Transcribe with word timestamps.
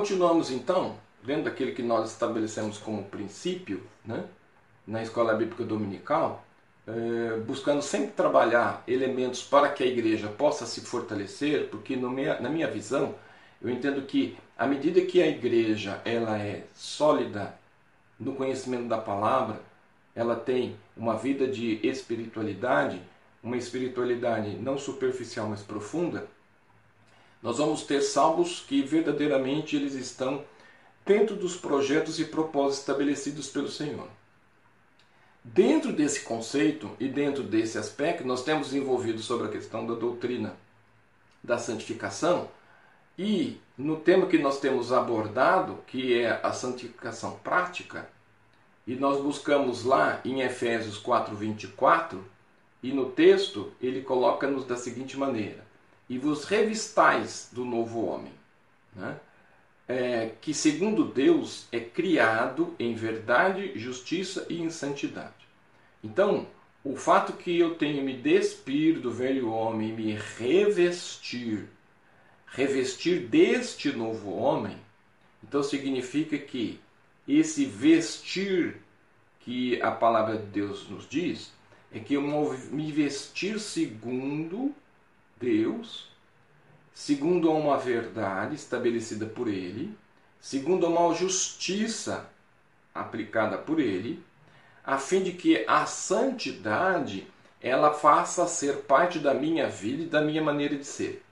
continuamos 0.00 0.50
então, 0.50 0.96
dentro 1.22 1.44
daquilo 1.44 1.74
que 1.74 1.82
nós 1.82 2.10
estabelecemos 2.10 2.78
como 2.78 3.04
princípio, 3.04 3.82
né, 4.02 4.24
na 4.86 5.02
escola 5.02 5.34
bíblica 5.34 5.62
dominical, 5.62 6.42
é, 6.86 7.36
buscando 7.40 7.82
sempre 7.82 8.12
trabalhar 8.12 8.82
elementos 8.88 9.42
para 9.42 9.68
que 9.68 9.82
a 9.82 9.86
igreja 9.86 10.26
possa 10.28 10.64
se 10.64 10.80
fortalecer, 10.80 11.68
porque 11.68 11.96
minha, 11.96 12.40
na 12.40 12.48
minha 12.48 12.66
visão, 12.66 13.14
eu 13.60 13.68
entendo 13.68 14.00
que 14.06 14.38
à 14.56 14.66
medida 14.66 15.02
que 15.02 15.22
a 15.22 15.26
igreja 15.26 16.00
ela 16.02 16.38
é 16.38 16.64
sólida 16.74 17.54
no 18.18 18.34
conhecimento 18.34 18.88
da 18.88 18.96
palavra, 18.96 19.60
ela 20.14 20.34
tem 20.34 20.76
uma 20.96 21.14
vida 21.14 21.46
de 21.46 21.78
espiritualidade, 21.86 22.98
uma 23.42 23.58
espiritualidade 23.58 24.56
não 24.56 24.78
superficial, 24.78 25.46
mas 25.46 25.60
profunda, 25.60 26.26
nós 27.42 27.58
vamos 27.58 27.82
ter 27.82 28.02
salvos 28.02 28.60
que 28.60 28.82
verdadeiramente 28.82 29.76
eles 29.76 29.94
estão 29.94 30.44
dentro 31.06 31.34
dos 31.36 31.56
projetos 31.56 32.20
e 32.20 32.24
propósitos 32.24 32.80
estabelecidos 32.80 33.48
pelo 33.48 33.68
Senhor. 33.68 34.08
Dentro 35.42 35.92
desse 35.92 36.20
conceito 36.20 36.90
e 37.00 37.08
dentro 37.08 37.42
desse 37.42 37.78
aspecto, 37.78 38.26
nós 38.26 38.44
temos 38.44 38.68
desenvolvido 38.68 39.20
sobre 39.20 39.46
a 39.46 39.50
questão 39.50 39.86
da 39.86 39.94
doutrina 39.94 40.54
da 41.42 41.58
santificação 41.58 42.48
e 43.18 43.58
no 43.76 43.96
tema 43.96 44.26
que 44.26 44.38
nós 44.38 44.60
temos 44.60 44.92
abordado, 44.92 45.78
que 45.86 46.18
é 46.18 46.40
a 46.42 46.52
santificação 46.52 47.38
prática, 47.42 48.08
e 48.86 48.94
nós 48.94 49.22
buscamos 49.22 49.84
lá 49.84 50.20
em 50.24 50.40
Efésios 50.40 50.98
4:24, 50.98 52.18
e 52.82 52.92
no 52.92 53.10
texto 53.10 53.72
ele 53.80 54.02
coloca-nos 54.02 54.64
da 54.64 54.76
seguinte 54.76 55.18
maneira: 55.18 55.66
E 56.10 56.18
vos 56.18 56.44
revistais 56.44 57.48
do 57.52 57.64
novo 57.64 58.04
homem, 58.04 58.32
né? 58.94 59.18
é, 59.90 60.30
que 60.40 60.54
segundo 60.54 61.04
Deus 61.04 61.66
é 61.72 61.80
criado 61.80 62.74
em 62.78 62.94
verdade, 62.94 63.76
justiça 63.76 64.46
e 64.48 64.60
em 64.60 64.70
santidade. 64.70 65.48
Então, 66.02 66.46
o 66.84 66.96
fato 66.96 67.32
que 67.32 67.58
eu 67.58 67.74
tenho 67.74 68.04
me 68.04 68.14
despir 68.16 69.00
do 69.00 69.10
velho 69.10 69.50
homem 69.50 69.88
e 69.88 69.92
me 69.92 70.18
revestir, 70.38 71.68
revestir 72.46 73.26
deste 73.26 73.90
novo 73.90 74.32
homem, 74.32 74.76
então 75.42 75.62
significa 75.62 76.38
que 76.38 76.78
esse 77.26 77.64
vestir 77.64 78.76
que 79.40 79.82
a 79.82 79.90
palavra 79.90 80.36
de 80.36 80.46
Deus 80.46 80.88
nos 80.88 81.08
diz 81.08 81.52
é 81.92 81.98
que 81.98 82.14
eu 82.14 82.22
me 82.22 82.92
vestir 82.92 83.58
segundo 83.58 84.72
Deus 85.40 86.10
segundo 87.00 87.50
uma 87.50 87.78
verdade 87.78 88.54
estabelecida 88.54 89.24
por 89.24 89.48
ele, 89.48 89.96
segundo 90.38 90.86
uma 90.86 91.14
justiça 91.14 92.28
aplicada 92.94 93.56
por 93.56 93.80
ele, 93.80 94.22
a 94.84 94.98
fim 94.98 95.22
de 95.22 95.32
que 95.32 95.64
a 95.66 95.86
santidade 95.86 97.26
ela 97.60 97.92
faça 97.92 98.46
ser 98.46 98.82
parte 98.82 99.18
da 99.18 99.32
minha 99.32 99.66
vida 99.66 100.02
e 100.02 100.06
da 100.06 100.20
minha 100.20 100.42
maneira 100.42 100.76
de 100.76 100.84
ser. 100.84 101.22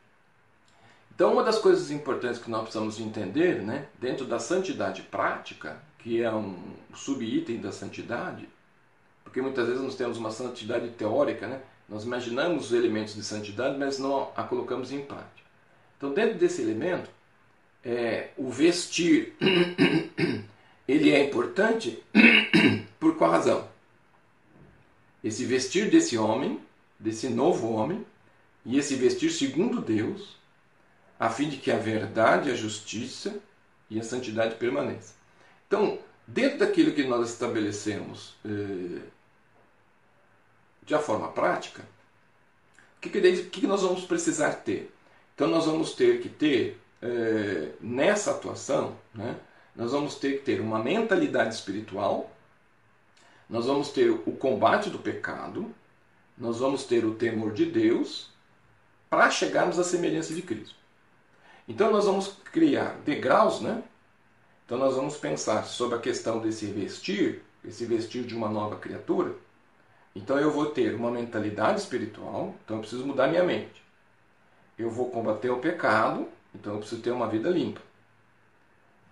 Então, 1.15 1.33
uma 1.33 1.43
das 1.43 1.59
coisas 1.59 1.91
importantes 1.91 2.41
que 2.41 2.51
nós 2.51 2.63
precisamos 2.63 2.99
entender, 2.99 3.61
né, 3.61 3.89
dentro 4.01 4.25
da 4.25 4.39
santidade 4.39 5.03
prática, 5.03 5.83
que 5.99 6.23
é 6.23 6.33
um 6.33 6.57
subitem 6.95 7.61
da 7.61 7.73
santidade, 7.73 8.49
porque 9.23 9.43
muitas 9.43 9.67
vezes 9.67 9.83
nós 9.83 9.97
temos 9.97 10.17
uma 10.17 10.31
santidade 10.31 10.89
teórica, 10.91 11.47
né? 11.47 11.61
Nós 11.89 12.05
imaginamos 12.05 12.67
os 12.67 12.73
elementos 12.73 13.15
de 13.15 13.23
santidade, 13.23 13.79
mas 13.79 13.99
não 13.99 14.31
a 14.37 14.43
colocamos 14.43 14.93
em 14.93 15.01
prática. 15.01 15.49
Então, 15.97 16.13
dentro 16.13 16.39
desse 16.39 16.61
elemento, 16.61 17.11
é, 17.85 18.29
o 18.37 18.51
vestir 18.51 19.35
ele 20.87 21.11
é 21.11 21.25
importante 21.25 22.03
por 23.01 23.17
qual 23.17 23.31
razão? 23.31 23.69
Esse 25.25 25.45
vestir 25.45 25.91
desse 25.91 26.17
homem, 26.19 26.61
desse 26.99 27.29
novo 27.29 27.73
homem, 27.73 28.05
e 28.65 28.79
esse 28.79 28.95
vestir 28.95 29.31
segundo 29.31 29.81
Deus, 29.81 30.37
a 31.19 31.31
fim 31.31 31.49
de 31.49 31.57
que 31.57 31.71
a 31.71 31.79
verdade, 31.79 32.51
a 32.51 32.55
justiça 32.55 33.41
e 33.91 33.99
a 33.99 34.05
santidade 34.05 34.57
permaneçam. 34.57 35.17
Então, 35.67 35.99
dentro 36.27 36.59
daquilo 36.59 36.93
que 36.93 37.05
nós 37.05 37.31
estabelecemos 37.31 38.37
eh, 38.45 39.01
de 40.89 40.95
uma 40.95 41.03
forma 41.03 41.29
prática, 41.29 41.83
o 42.97 43.01
que, 43.01 43.11
que, 43.11 43.67
nós 43.67 43.83
vamos 43.83 44.07
precisar 44.07 44.55
ter? 44.55 44.91
Então 45.35 45.47
nós 45.47 45.67
vamos 45.67 45.93
ter 45.93 46.23
que 46.23 46.31
ter, 46.31 46.81
é, 47.03 47.73
nessa 47.79 48.31
atuação, 48.31 48.97
né, 49.15 49.37
nós 49.77 49.93
vamos 49.93 50.15
ter 50.15 50.39
que 50.39 50.45
ter 50.45 50.61
uma 50.63 50.79
mentalidade 50.79 51.55
espiritual, 51.55 52.33
nós 53.49 53.67
vamos 53.67 53.91
ter 53.91 54.11
o 54.11 54.33
combate 54.33 54.89
do 54.89 54.99
pecado, 54.99 55.73
nós 56.37 56.59
vamos 56.59 56.85
ter 56.85 57.05
o 57.05 57.15
temor 57.15 57.53
de 57.53 57.67
Deus 57.67 58.31
para 59.11 59.31
chegarmos 59.31 59.79
à 59.79 59.85
semelhança 59.85 60.35
de 60.35 60.41
Cristo. 60.41 60.75
Então 61.69 61.93
nós 61.93 62.07
vamos 62.07 62.29
criar 62.51 62.99
degraus, 63.05 63.61
né? 63.61 63.83
Então 64.65 64.79
nós 64.79 64.97
vamos 64.97 65.19
pensar 65.19 65.65
sobre 65.65 65.99
a 65.99 66.01
questão 66.01 66.41
desse 66.41 66.67
vestir, 66.67 67.43
esse 67.63 67.85
vestir 67.85 68.25
de 68.25 68.35
uma 68.35 68.49
nova 68.49 68.77
criatura. 68.77 69.35
Então 70.15 70.39
eu 70.39 70.51
vou 70.51 70.67
ter 70.67 70.95
uma 70.95 71.11
mentalidade 71.11 71.81
espiritual, 71.81 72.55
então 72.65 72.77
eu 72.77 72.81
preciso 72.81 73.07
mudar 73.07 73.29
minha 73.29 73.45
mente 73.45 73.79
eu 74.79 74.91
vou 74.91 75.11
combater 75.11 75.51
o 75.51 75.59
pecado, 75.59 76.29
então 76.55 76.75
eu 76.75 76.79
preciso 76.79 77.03
ter 77.03 77.11
uma 77.11 77.27
vida 77.27 77.51
limpa. 77.51 77.81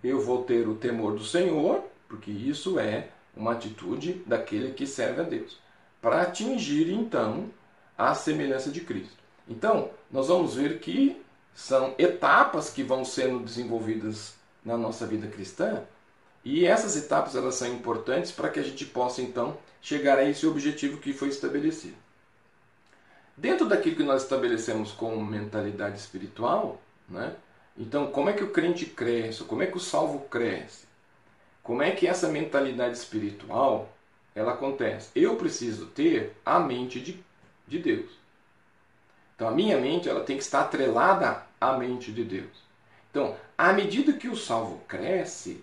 Eu 0.03 0.21
vou 0.21 0.43
ter 0.43 0.67
o 0.67 0.75
temor 0.75 1.13
do 1.13 1.25
Senhor, 1.25 1.83
porque 2.07 2.31
isso 2.31 2.79
é 2.79 3.09
uma 3.35 3.51
atitude 3.51 4.23
daquele 4.25 4.71
que 4.71 4.87
serve 4.87 5.21
a 5.21 5.23
Deus, 5.23 5.59
para 6.01 6.21
atingir 6.21 6.89
então 6.89 7.49
a 7.97 8.15
semelhança 8.15 8.71
de 8.71 8.81
Cristo. 8.81 9.17
Então, 9.47 9.91
nós 10.09 10.29
vamos 10.29 10.55
ver 10.55 10.79
que 10.79 11.21
são 11.53 11.93
etapas 11.97 12.69
que 12.69 12.83
vão 12.83 13.03
sendo 13.03 13.39
desenvolvidas 13.39 14.35
na 14.63 14.77
nossa 14.77 15.05
vida 15.05 15.27
cristã, 15.27 15.83
e 16.49 16.65
essas 16.65 16.95
etapas 16.95 17.35
elas 17.35 17.55
são 17.55 17.67
importantes 17.67 18.31
para 18.31 18.47
que 18.47 18.57
a 18.57 18.63
gente 18.63 18.85
possa 18.85 19.21
então 19.21 19.57
chegar 19.81 20.17
a 20.17 20.23
esse 20.23 20.47
objetivo 20.47 20.97
que 20.97 21.11
foi 21.11 21.27
estabelecido. 21.27 21.97
Dentro 23.35 23.67
daquilo 23.67 23.97
que 23.97 24.03
nós 24.03 24.23
estabelecemos 24.23 24.93
como 24.93 25.21
mentalidade 25.25 25.99
espiritual, 25.99 26.81
né? 27.09 27.35
então 27.77 28.07
como 28.07 28.29
é 28.29 28.33
que 28.33 28.45
o 28.45 28.51
crente 28.51 28.85
cresce? 28.85 29.43
Como 29.43 29.61
é 29.61 29.67
que 29.67 29.75
o 29.75 29.81
salvo 29.81 30.21
cresce? 30.29 30.87
Como 31.61 31.81
é 31.81 31.91
que 31.91 32.07
essa 32.07 32.29
mentalidade 32.29 32.97
espiritual 32.97 33.93
ela 34.33 34.53
acontece? 34.53 35.09
Eu 35.13 35.35
preciso 35.35 35.87
ter 35.87 36.31
a 36.45 36.61
mente 36.61 37.01
de, 37.01 37.21
de 37.67 37.77
Deus. 37.77 38.09
Então 39.35 39.49
a 39.49 39.51
minha 39.51 39.77
mente 39.77 40.07
ela 40.07 40.23
tem 40.23 40.37
que 40.37 40.43
estar 40.43 40.61
atrelada 40.61 41.43
à 41.59 41.77
mente 41.77 42.09
de 42.09 42.23
Deus. 42.23 42.65
Então, 43.11 43.35
à 43.57 43.73
medida 43.73 44.13
que 44.13 44.29
o 44.29 44.35
salvo 44.37 44.79
cresce, 44.87 45.61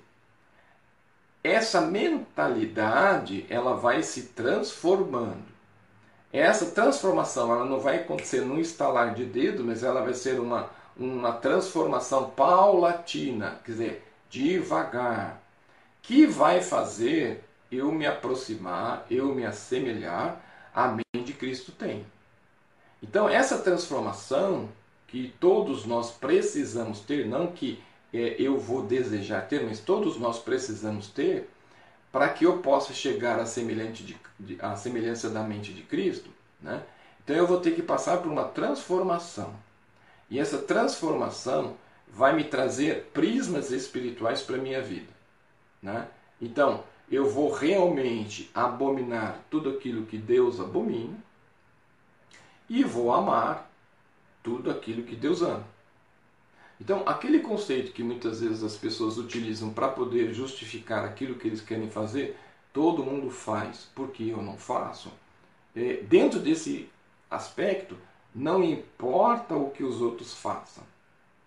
essa 1.45 1.83
mentalidade 1.83 3.45
ela 3.51 3.77
vai 3.77 4.03
se 4.03 4.29
transformando. 4.29 5.45
Essa 6.33 6.71
transformação 6.71 7.53
ela 7.53 7.67
não 7.67 7.79
vai 7.79 7.97
acontecer 7.97 8.41
num 8.41 8.59
estalar 8.59 9.15
de 9.15 9.27
dedo, 9.27 9.63
mas 9.63 9.85
ela 9.85 10.01
vai 10.01 10.15
ser 10.15 10.41
uma, 10.41 10.71
uma 10.97 11.33
transformação 11.33 12.31
paulatina, 12.31 13.61
quer 13.63 13.73
dizer, 13.73 14.13
devagar, 14.31 15.41
que 16.03 16.27
vai 16.27 16.63
fazer 16.63 17.45
eu 17.71 17.93
me 17.93 18.07
aproximar, 18.07 19.07
eu 19.11 19.35
me 19.35 19.45
assemelhar 19.45 20.41
à 20.75 20.89
mente 20.89 21.27
de 21.27 21.33
Cristo 21.35 21.73
tem. 21.73 22.07
Então, 23.03 23.29
essa 23.29 23.59
transformação 23.59 24.69
que 25.07 25.35
todos 25.39 25.85
nós 25.85 26.11
precisamos 26.11 27.01
ter, 27.01 27.27
não 27.27 27.49
que 27.49 27.83
é, 28.15 28.37
eu 28.39 28.59
vou 28.59 28.83
desejar 28.83 29.49
ter, 29.49 29.65
mas 29.65 29.81
todos 29.81 30.17
nós 30.19 30.39
precisamos 30.39 31.09
ter, 31.09 31.51
para 32.13 32.29
que 32.29 32.47
eu 32.47 32.59
possa 32.59 32.95
chegar 32.95 33.41
à, 33.41 33.45
semelhante 33.45 34.05
de, 34.05 34.17
de, 34.39 34.57
à 34.61 34.77
semelhança 34.77 35.29
da 35.29 35.43
mente 35.43 35.73
de 35.73 35.83
Cristo, 35.83 36.31
né? 36.63 36.85
então 37.23 37.35
eu 37.35 37.45
vou 37.45 37.61
ter 37.61 37.73
que 37.73 37.83
passar 37.83 38.19
por 38.19 38.31
uma 38.31 38.45
transformação. 38.45 39.53
E 40.31 40.39
essa 40.39 40.59
transformação 40.59 41.77
vai 42.09 42.37
me 42.37 42.45
trazer 42.45 43.11
prismas 43.13 43.73
espirituais 43.73 44.43
para 44.43 44.57
a 44.57 44.61
minha 44.61 44.81
vida. 44.81 45.13
Né? 45.83 46.07
Então, 46.41 46.85
eu 47.11 47.29
vou 47.29 47.53
realmente 47.53 48.49
abominar 48.55 49.41
tudo 49.51 49.71
aquilo 49.71 50.07
que 50.07 50.17
Deus 50.17 50.61
abomina 50.61 51.17
e 52.69 52.85
vou 52.85 53.13
amar 53.13 53.69
tudo 54.43 54.71
aquilo 54.71 55.03
que 55.03 55.17
Deus 55.17 55.43
ama. 55.43 55.74
Então, 56.81 57.03
aquele 57.07 57.41
conceito 57.41 57.93
que 57.93 58.03
muitas 58.03 58.41
vezes 58.41 58.63
as 58.63 58.77
pessoas 58.77 59.17
utilizam 59.17 59.71
para 59.73 59.89
poder 59.89 60.35
justificar 60.35 61.05
aquilo 61.05 61.37
que 61.37 61.47
eles 61.47 61.61
querem 61.61 61.89
fazer, 61.89 62.37
todo 62.73 63.05
mundo 63.05 63.31
faz, 63.31 63.89
porque 63.95 64.25
eu 64.25 64.43
não 64.43 64.57
faço. 64.57 65.13
É, 65.75 66.03
dentro 66.03 66.41
desse 66.41 66.89
aspecto, 67.31 67.97
não 68.35 68.63
importa 68.63 69.55
o 69.55 69.71
que 69.71 69.85
os 69.85 70.01
outros 70.01 70.35
façam. 70.35 70.83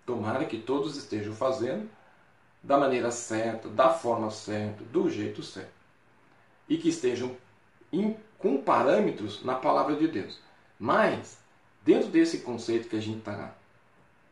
Tomara 0.05 0.45
que 0.45 0.57
todos 0.57 0.95
estejam 0.95 1.33
fazendo 1.33 1.89
da 2.63 2.77
maneira 2.77 3.11
certa, 3.11 3.67
da 3.67 3.89
forma 3.89 4.31
certa, 4.31 4.83
do 4.85 5.09
jeito 5.09 5.43
certo. 5.43 5.71
E 6.67 6.77
que 6.77 6.89
estejam 6.89 7.35
com 8.37 8.57
parâmetros 8.61 9.43
na 9.43 9.55
palavra 9.55 9.95
de 9.95 10.07
Deus. 10.07 10.39
Mas, 10.79 11.37
dentro 11.83 12.09
desse 12.09 12.39
conceito 12.39 12.87
que 12.87 12.95
a 12.95 13.01
gente 13.01 13.19
está 13.19 13.53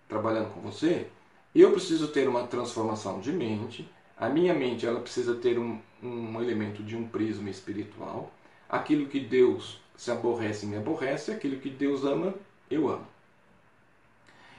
trabalhando 0.07 0.53
com 0.53 0.61
você, 0.61 1.07
eu 1.53 1.71
preciso 1.71 2.09
ter 2.09 2.27
uma 2.27 2.47
transformação 2.47 3.19
de 3.19 3.31
mente. 3.31 3.89
A 4.17 4.29
minha 4.29 4.53
mente 4.53 4.85
ela 4.85 4.99
precisa 4.99 5.35
ter 5.35 5.57
um, 5.57 5.79
um 6.01 6.41
elemento 6.41 6.83
de 6.83 6.95
um 6.95 7.07
prisma 7.07 7.49
espiritual. 7.49 8.31
Aquilo 8.69 9.07
que 9.07 9.19
Deus 9.19 9.79
se 9.95 10.11
aborrece, 10.11 10.65
me 10.65 10.77
aborrece. 10.77 11.31
Aquilo 11.31 11.59
que 11.59 11.69
Deus 11.69 12.03
ama, 12.03 12.33
eu 12.69 12.89
amo. 12.89 13.07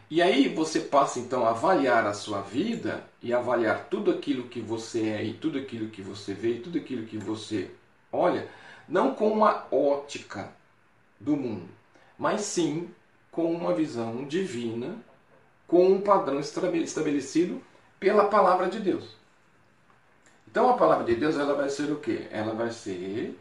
E 0.09 0.23
aí 0.23 0.49
você 0.49 0.81
passa 0.81 1.19
então 1.19 1.45
a 1.45 1.51
avaliar 1.51 2.07
a 2.07 2.15
sua 2.15 2.41
vida 2.41 3.05
e 3.21 3.33
avaliar 3.33 3.89
tudo 3.91 4.13
aquilo 4.13 4.45
que 4.45 4.61
você 4.61 5.09
é 5.09 5.25
e 5.25 5.35
tudo 5.35 5.59
aquilo 5.59 5.91
que 5.91 6.01
você 6.01 6.33
vê 6.33 6.53
e 6.53 6.61
tudo 6.61 6.79
aquilo 6.79 7.07
que 7.07 7.19
você 7.19 7.71
olha, 8.13 8.49
não 8.89 9.15
com 9.15 9.29
uma 9.29 9.67
ótica 9.71 10.53
do 11.19 11.37
mundo, 11.37 11.69
mas 12.17 12.43
sim 12.43 12.89
com 13.33 13.53
uma 13.53 13.75
visão 13.75 14.25
divina, 14.25 14.97
com 15.67 15.87
um 15.89 16.01
padrão 16.01 16.41
estabelecido 16.41 17.63
pela 17.99 18.29
palavra 18.29 18.69
de 18.69 18.79
Deus. 18.81 19.17
Então 20.49 20.71
a 20.71 20.77
palavra 20.77 21.05
de 21.05 21.15
Deus 21.15 21.37
ela 21.37 21.55
vai 21.55 21.69
ser 21.69 21.91
o 21.91 22.01
quê? 22.01 22.29
Ela 22.31 22.55
vai 22.55 22.71
ser 22.71 23.39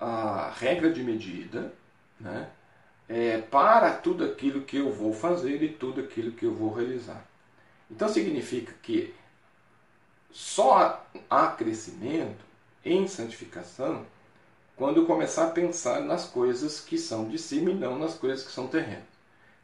a 0.00 0.50
regra 0.58 0.92
de 0.92 1.02
medida, 1.02 1.72
né? 2.18 2.48
é, 3.08 3.38
para 3.38 3.92
tudo 3.92 4.24
aquilo 4.24 4.62
que 4.62 4.76
eu 4.76 4.92
vou 4.92 5.12
fazer 5.12 5.62
e 5.62 5.68
tudo 5.68 6.00
aquilo 6.00 6.32
que 6.32 6.44
eu 6.44 6.54
vou 6.54 6.72
realizar. 6.72 7.24
Então 7.90 8.08
significa 8.08 8.72
que 8.82 9.14
só 10.30 11.06
há 11.30 11.48
crescimento 11.48 12.44
em 12.84 13.06
santificação 13.06 14.04
quando 14.74 15.06
começar 15.06 15.46
a 15.46 15.50
pensar 15.50 16.00
nas 16.00 16.26
coisas 16.26 16.80
que 16.80 16.98
são 16.98 17.28
de 17.28 17.38
cima 17.38 17.70
e 17.70 17.74
não 17.74 17.98
nas 17.98 18.14
coisas 18.14 18.44
que 18.44 18.52
são 18.52 18.66
terrenas. 18.66 19.15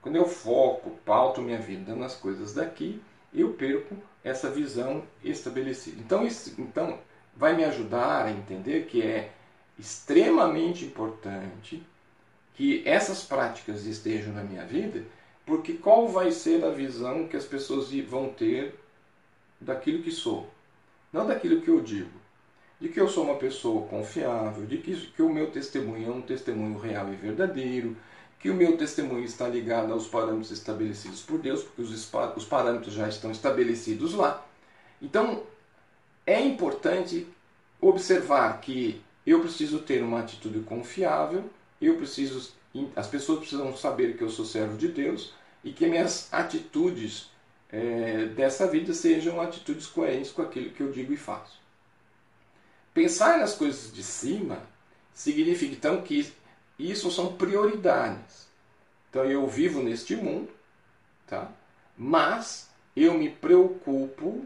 Quando 0.03 0.17
eu 0.17 0.27
foco, 0.27 0.91
pauto 1.05 1.41
minha 1.41 1.59
vida 1.59 1.95
nas 1.95 2.17
coisas 2.17 2.53
daqui, 2.53 3.01
eu 3.33 3.55
perco 3.55 3.97
essa 4.25 4.51
visão 4.51 5.05
estabelecida. 5.23 6.01
Então, 6.01 6.27
isso, 6.27 6.61
então 6.61 6.99
vai 7.37 7.57
me 7.57 7.65
ajudar 7.65 8.27
a 8.27 8.31
entender 8.31 8.87
que 8.87 9.01
é 9.01 9.33
extremamente 9.79 10.85
importante 10.85 11.83
que 12.55 12.83
essas 12.85 13.25
práticas 13.25 13.87
estejam 13.87 14.35
na 14.35 14.43
minha 14.43 14.67
vida, 14.67 15.05
porque 15.47 15.75
qual 15.75 16.09
vai 16.09 16.31
ser 16.31 16.65
a 16.65 16.71
visão 16.71 17.27
que 17.27 17.37
as 17.37 17.45
pessoas 17.45 17.91
vão 18.03 18.29
ter 18.29 18.75
daquilo 19.61 20.03
que 20.03 20.11
sou? 20.11 20.51
Não 21.13 21.27
daquilo 21.27 21.63
que 21.63 21.69
eu 21.69 21.81
digo. 21.81 22.21
De 22.81 22.89
que 22.89 23.01
eu 23.01 23.09
sou 23.09 23.25
uma 23.25 23.37
pessoa 23.37 23.87
confiável, 23.87 24.67
de 24.67 24.79
que, 24.79 24.95
que 25.13 25.23
o 25.23 25.33
meu 25.33 25.51
testemunho 25.51 26.11
é 26.11 26.15
um 26.15 26.21
testemunho 26.21 26.79
real 26.79 27.13
e 27.13 27.17
verdadeiro, 27.17 27.97
que 28.43 28.51
o 28.51 28.55
meu 28.55 28.77
testemunho 28.77 29.25
está 29.25 29.49
ligado 29.49 29.93
aos 29.93 30.07
parâmetros 30.07 30.51
estabelecidos 30.51 31.23
por 31.23 31.39
Deus, 31.39 31.63
porque 31.63 31.81
os, 31.81 32.13
os 32.37 32.45
parâmetros 32.45 32.93
já 32.93 33.09
estão 33.09 33.31
estabelecidos 33.31 34.13
lá. 34.13 34.45
Então, 35.01 35.45
é 36.27 36.41
importante 36.41 37.27
observar 37.81 38.61
que 38.61 39.01
eu 39.25 39.41
preciso 39.41 39.79
ter 39.79 40.03
uma 40.03 40.21
atitude 40.21 40.61
confiável 40.61 41.49
eu 41.83 41.97
preciso, 41.97 42.53
as 42.95 43.09
pessoas 43.09 43.41
precisam 43.41 43.77
saber 43.77 44.17
que 44.17 44.23
eu 44.23 44.31
sou 44.31 44.45
servo 44.45 44.77
de 44.77 44.89
Deus 44.89 45.35
e 45.65 45.73
que 45.73 45.87
minhas 45.87 46.33
atitudes 46.33 47.29
é, 47.69 48.27
dessa 48.27 48.69
vida 48.69 48.95
sejam 48.95 49.41
atitudes 49.41 49.87
coerentes 49.87 50.31
com 50.31 50.43
aquilo 50.43 50.71
que 50.71 50.81
eu 50.81 50.93
digo 50.93 51.13
e 51.13 51.17
faço. 51.17 51.61
Pensar 52.95 53.39
nas 53.39 53.55
coisas 53.55 53.93
de 53.93 54.03
cima 54.03 54.63
significa 55.13 55.75
então 55.75 56.03
que 56.03 56.33
isso 56.91 57.11
são 57.11 57.35
prioridades. 57.35 58.49
Então 59.11 59.25
eu 59.25 59.47
vivo 59.47 59.83
neste 59.83 60.17
mundo, 60.17 60.49
tá? 61.27 61.51
mas 61.97 62.71
eu 62.97 63.15
me 63.15 63.29
preocupo 63.29 64.45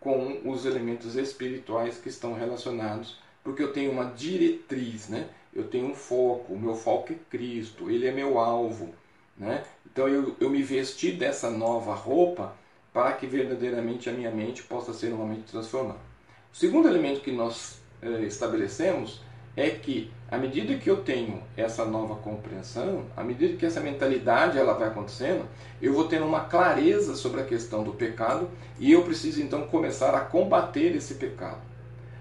com 0.00 0.40
os 0.44 0.66
elementos 0.66 1.14
espirituais 1.14 1.98
que 1.98 2.08
estão 2.08 2.34
relacionados, 2.34 3.16
porque 3.44 3.62
eu 3.62 3.72
tenho 3.72 3.92
uma 3.92 4.06
diretriz, 4.06 5.08
né? 5.08 5.28
eu 5.54 5.68
tenho 5.68 5.86
um 5.86 5.94
foco, 5.94 6.52
o 6.52 6.58
meu 6.58 6.74
foco 6.74 7.12
é 7.12 7.16
Cristo, 7.30 7.88
Ele 7.90 8.06
é 8.06 8.12
meu 8.12 8.38
alvo. 8.38 8.92
Né? 9.36 9.64
Então 9.86 10.08
eu, 10.08 10.36
eu 10.40 10.50
me 10.50 10.62
vesti 10.62 11.12
dessa 11.12 11.50
nova 11.50 11.94
roupa 11.94 12.54
para 12.92 13.12
que 13.12 13.26
verdadeiramente 13.26 14.10
a 14.10 14.12
minha 14.12 14.30
mente 14.30 14.62
possa 14.64 14.92
ser 14.92 15.12
uma 15.12 15.24
mente 15.24 15.50
transformada. 15.50 16.00
O 16.52 16.56
segundo 16.56 16.88
elemento 16.88 17.20
que 17.20 17.32
nós 17.32 17.80
eh, 18.02 18.22
estabelecemos 18.22 19.22
é 19.56 19.70
que 19.70 20.10
à 20.30 20.38
medida 20.38 20.78
que 20.78 20.88
eu 20.88 21.02
tenho 21.02 21.42
essa 21.56 21.84
nova 21.84 22.16
compreensão, 22.16 23.04
à 23.14 23.22
medida 23.22 23.56
que 23.56 23.66
essa 23.66 23.80
mentalidade 23.80 24.56
ela 24.56 24.72
vai 24.72 24.88
acontecendo, 24.88 25.46
eu 25.80 25.92
vou 25.92 26.08
tendo 26.08 26.24
uma 26.24 26.44
clareza 26.44 27.14
sobre 27.14 27.42
a 27.42 27.44
questão 27.44 27.84
do 27.84 27.92
pecado 27.92 28.48
e 28.78 28.90
eu 28.90 29.02
preciso 29.04 29.42
então 29.42 29.66
começar 29.66 30.14
a 30.14 30.20
combater 30.20 30.96
esse 30.96 31.16
pecado. 31.16 31.60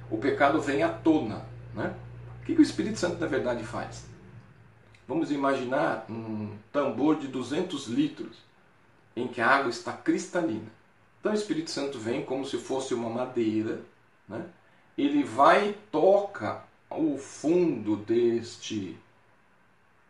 O 0.09 0.17
pecado 0.17 0.59
vem 0.59 0.83
à 0.83 0.89
tona, 0.89 1.45
né? 1.73 1.95
O 2.41 2.45
que, 2.45 2.51
o 2.53 2.61
Espírito 2.61 2.99
Santo 2.99 3.17
na 3.17 3.27
verdade 3.27 3.63
faz? 3.63 4.05
Vamos 5.07 5.31
imaginar 5.31 6.05
um 6.09 6.49
tambor 6.71 7.17
de 7.17 7.27
200 7.27 7.87
litros 7.87 8.37
em 9.15 9.27
que 9.27 9.39
a 9.39 9.47
água 9.47 9.69
está 9.69 9.93
cristalina. 9.93 10.67
Então 11.19 11.31
o 11.31 11.35
Espírito 11.35 11.71
Santo 11.71 11.97
vem 11.97 12.25
como 12.25 12.45
se 12.45 12.57
fosse 12.57 12.93
uma 12.93 13.09
madeira, 13.09 13.79
né? 14.27 14.45
ele 14.97 15.23
vai 15.23 15.69
e 15.69 15.73
toca 15.89 16.63
o 16.91 17.17
fundo 17.17 17.95
deste 17.95 18.97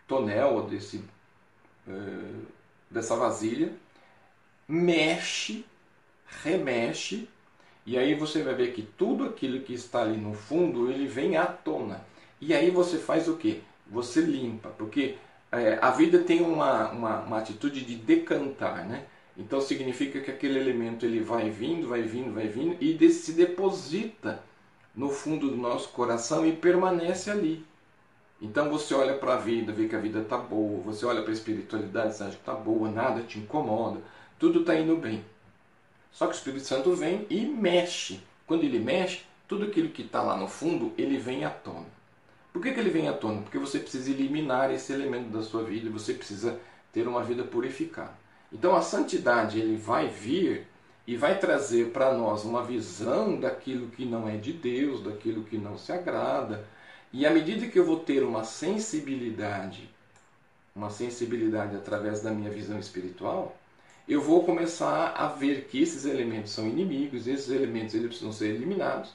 tonel, 0.08 0.64
desse, 0.64 0.98
uh, 1.88 2.46
dessa 2.90 3.16
vasilha, 3.16 3.74
mexe, 4.68 5.66
remexe, 6.44 7.28
e 7.86 7.98
aí 7.98 8.16
você 8.16 8.44
vai 8.44 8.54
ver 8.54 8.74
que 8.74 8.82
tudo 8.82 9.26
aquilo 9.26 9.62
que 9.62 9.74
está 9.74 10.02
ali 10.02 10.18
no 10.18 10.34
fundo, 10.34 10.92
ele 10.92 11.08
vem 11.08 11.36
à 11.36 11.46
tona. 11.46 12.06
E 12.40 12.54
aí 12.54 12.70
você 12.70 12.98
faz 12.98 13.28
o 13.28 13.38
que? 13.38 13.62
Você 13.88 14.22
limpa, 14.22 14.70
porque 14.70 15.18
é, 15.52 15.78
a 15.82 15.92
vida 15.92 16.20
tem 16.20 16.42
uma, 16.42 16.90
uma, 16.92 17.20
uma, 17.22 17.38
atitude 17.38 17.84
de 17.84 17.96
decantar, 17.96 18.88
né? 18.88 19.06
Então 19.38 19.60
significa 19.60 20.20
que 20.22 20.32
aquele 20.32 20.60
elemento 20.60 21.06
ele 21.06 21.20
vai 21.20 21.50
vindo, 21.50 21.88
vai 21.88 22.04
vindo, 22.04 22.34
vai 22.34 22.48
vindo 22.48 22.78
e 22.80 23.10
se 23.10 23.34
deposita 23.34 24.42
no 24.96 25.10
fundo 25.10 25.50
do 25.50 25.58
nosso 25.58 25.90
coração 25.90 26.46
e 26.46 26.52
permanece 26.52 27.30
ali. 27.30 27.66
Então 28.42 28.70
você 28.70 28.94
olha 28.94 29.14
para 29.14 29.36
a 29.36 29.38
vida, 29.38 29.72
vê 29.72 29.88
que 29.88 29.96
a 29.96 30.00
vida 30.00 30.20
está 30.20 30.38
boa, 30.38 30.82
você 30.82 31.06
olha 31.06 31.22
para 31.22 31.30
a 31.30 31.34
espiritualidade, 31.34 32.16
você 32.16 32.24
acha 32.24 32.34
que 32.34 32.42
está 32.42 32.54
boa, 32.54 32.90
nada 32.90 33.22
te 33.22 33.38
incomoda, 33.40 34.02
tudo 34.40 34.62
está 34.62 34.76
indo 34.76 34.98
bem. 34.98 35.24
Só 36.12 36.26
que 36.26 36.34
o 36.34 36.36
Espírito 36.36 36.66
Santo 36.66 36.96
vem 36.96 37.26
e 37.30 37.46
mexe. 37.46 38.20
Quando 38.46 38.64
ele 38.64 38.80
mexe, 38.80 39.22
tudo 39.48 39.66
aquilo 39.66 39.90
que 39.90 40.02
está 40.02 40.22
lá 40.22 40.36
no 40.36 40.48
fundo, 40.48 40.92
ele 40.98 41.18
vem 41.18 41.46
à 41.46 41.50
tona. 41.50 41.86
Por 42.52 42.62
que, 42.62 42.72
que 42.72 42.80
ele 42.80 42.90
vem 42.90 43.08
à 43.08 43.14
tona? 43.14 43.42
Porque 43.42 43.58
você 43.58 43.80
precisa 43.80 44.10
eliminar 44.10 44.72
esse 44.74 44.92
elemento 44.92 45.30
da 45.30 45.42
sua 45.42 45.64
vida, 45.64 45.90
você 45.90 46.14
precisa 46.14 46.60
ter 46.92 47.08
uma 47.08 47.24
vida 47.24 47.44
purificada. 47.44 48.14
Então 48.52 48.76
a 48.76 48.82
santidade 48.82 49.60
ele 49.60 49.78
vai 49.78 50.08
vir 50.08 50.68
e 51.08 51.18
vai 51.18 51.40
trazer 51.40 51.90
para 51.90 52.14
nós 52.14 52.44
uma 52.44 52.64
visão 52.64 53.40
daquilo 53.40 53.88
que 53.88 54.06
não 54.06 54.28
é 54.30 54.38
de 54.38 54.54
Deus, 54.54 55.04
daquilo 55.04 55.44
que 55.44 55.58
não 55.58 55.78
se 55.78 55.92
agrada. 55.92 56.66
E 57.12 57.26
à 57.26 57.32
medida 57.32 57.68
que 57.68 57.78
eu 57.80 57.86
vou 57.86 58.00
ter 58.00 58.24
uma 58.24 58.44
sensibilidade, 58.44 59.90
uma 60.76 60.90
sensibilidade 60.90 61.76
através 61.76 62.22
da 62.22 62.32
minha 62.32 62.50
visão 62.50 62.80
espiritual, 62.80 63.58
eu 64.08 64.22
vou 64.22 64.44
começar 64.44 65.14
a 65.16 65.28
ver 65.28 65.66
que 65.66 65.82
esses 65.82 66.06
elementos 66.06 66.52
são 66.52 66.68
inimigos, 66.68 67.28
esses 67.28 67.50
elementos 67.50 67.94
eles 67.94 68.08
precisam 68.08 68.32
ser 68.32 68.56
eliminados 68.56 69.14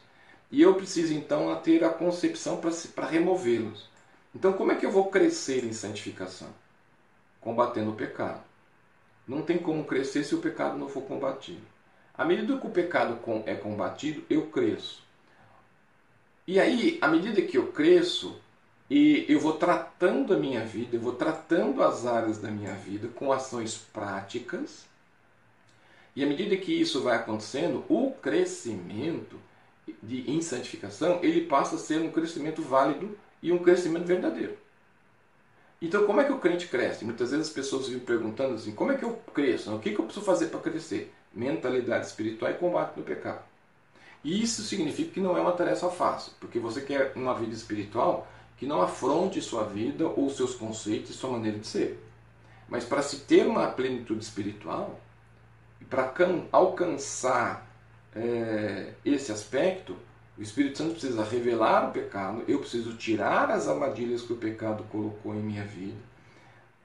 e 0.50 0.62
eu 0.62 0.74
preciso 0.74 1.12
então 1.12 1.54
ter 1.60 1.84
a 1.84 1.90
concepção 1.90 2.60
para 2.94 3.06
removê-los. 3.06 3.88
Então, 4.34 4.52
como 4.52 4.72
é 4.72 4.74
que 4.74 4.84
eu 4.84 4.90
vou 4.90 5.10
crescer 5.10 5.64
em 5.64 5.72
santificação? 5.72 6.48
Combatendo 7.40 7.90
o 7.90 7.96
pecado. 7.96 8.42
Não 9.26 9.42
tem 9.42 9.58
como 9.58 9.84
crescer 9.84 10.24
se 10.24 10.34
o 10.34 10.40
pecado 10.40 10.78
não 10.78 10.88
for 10.88 11.02
combatido. 11.02 11.75
À 12.16 12.24
medida 12.24 12.56
que 12.56 12.66
o 12.66 12.70
pecado 12.70 13.18
é 13.44 13.54
combatido, 13.54 14.24
eu 14.30 14.46
cresço. 14.46 15.02
E 16.46 16.58
aí, 16.58 16.98
à 17.00 17.08
medida 17.08 17.42
que 17.42 17.58
eu 17.58 17.72
cresço, 17.72 18.40
e 18.88 19.26
eu 19.28 19.40
vou 19.40 19.54
tratando 19.54 20.32
a 20.32 20.38
minha 20.38 20.64
vida, 20.64 20.96
eu 20.96 21.00
vou 21.00 21.14
tratando 21.14 21.82
as 21.82 22.06
áreas 22.06 22.38
da 22.38 22.50
minha 22.50 22.74
vida 22.74 23.08
com 23.08 23.32
ações 23.32 23.76
práticas, 23.76 24.86
e 26.14 26.24
à 26.24 26.26
medida 26.26 26.56
que 26.56 26.72
isso 26.72 27.02
vai 27.02 27.16
acontecendo, 27.16 27.84
o 27.88 28.12
crescimento 28.12 29.38
de 30.02 30.30
em 30.30 30.40
santificação, 30.40 31.20
ele 31.22 31.46
passa 31.46 31.76
a 31.76 31.78
ser 31.78 32.00
um 32.00 32.10
crescimento 32.10 32.62
válido 32.62 33.18
e 33.42 33.52
um 33.52 33.58
crescimento 33.58 34.06
verdadeiro. 34.06 34.56
Então, 35.80 36.06
como 36.06 36.20
é 36.20 36.24
que 36.24 36.32
o 36.32 36.38
crente 36.38 36.68
cresce? 36.68 37.04
Muitas 37.04 37.32
vezes 37.32 37.48
as 37.48 37.52
pessoas 37.52 37.86
vivem 37.86 38.04
perguntando 38.04 38.54
assim: 38.54 38.72
como 38.72 38.92
é 38.92 38.96
que 38.96 39.04
eu 39.04 39.20
cresço? 39.34 39.74
O 39.74 39.78
que, 39.78 39.92
que 39.92 40.00
eu 40.00 40.04
preciso 40.06 40.24
fazer 40.24 40.46
para 40.46 40.60
crescer? 40.60 41.12
Mentalidade 41.36 42.06
espiritual 42.06 42.50
e 42.50 42.54
combate 42.54 42.96
no 42.96 43.04
pecado. 43.04 43.42
E 44.24 44.42
isso 44.42 44.62
significa 44.62 45.12
que 45.12 45.20
não 45.20 45.36
é 45.36 45.40
uma 45.40 45.52
tarefa 45.52 45.88
fácil, 45.90 46.32
porque 46.40 46.58
você 46.58 46.80
quer 46.80 47.12
uma 47.14 47.34
vida 47.34 47.54
espiritual 47.54 48.26
que 48.56 48.66
não 48.66 48.80
afronte 48.80 49.40
sua 49.40 49.64
vida 49.64 50.08
ou 50.08 50.30
seus 50.30 50.54
conceitos 50.54 51.10
e 51.10 51.14
sua 51.14 51.30
maneira 51.30 51.58
de 51.58 51.66
ser. 51.66 52.02
Mas 52.68 52.84
para 52.84 53.02
se 53.02 53.20
ter 53.20 53.46
uma 53.46 53.68
plenitude 53.68 54.24
espiritual, 54.24 54.98
e 55.80 55.84
para 55.84 56.12
alcançar 56.50 57.70
é, 58.14 58.94
esse 59.04 59.30
aspecto, 59.30 59.94
o 60.36 60.42
Espírito 60.42 60.78
Santo 60.78 60.92
precisa 60.92 61.22
revelar 61.22 61.90
o 61.90 61.92
pecado, 61.92 62.42
eu 62.48 62.58
preciso 62.58 62.96
tirar 62.96 63.50
as 63.50 63.68
armadilhas 63.68 64.22
que 64.22 64.32
o 64.32 64.36
pecado 64.36 64.84
colocou 64.90 65.34
em 65.34 65.42
minha 65.42 65.64
vida, 65.64 65.96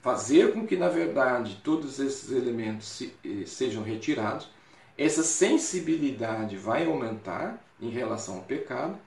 fazer 0.01 0.51
com 0.53 0.65
que, 0.65 0.75
na 0.75 0.89
verdade, 0.89 1.60
todos 1.63 2.00
esses 2.00 2.31
elementos 2.31 2.88
se, 2.88 3.13
eh, 3.24 3.46
sejam 3.46 3.84
retirados. 3.84 4.50
Essa 4.98 5.24
sensibilidade 5.24 6.58
vai 6.58 6.86
aumentar 6.86 7.63
em 7.79 7.89
relação 7.89 8.38
ao 8.38 8.41
pecado, 8.41 8.98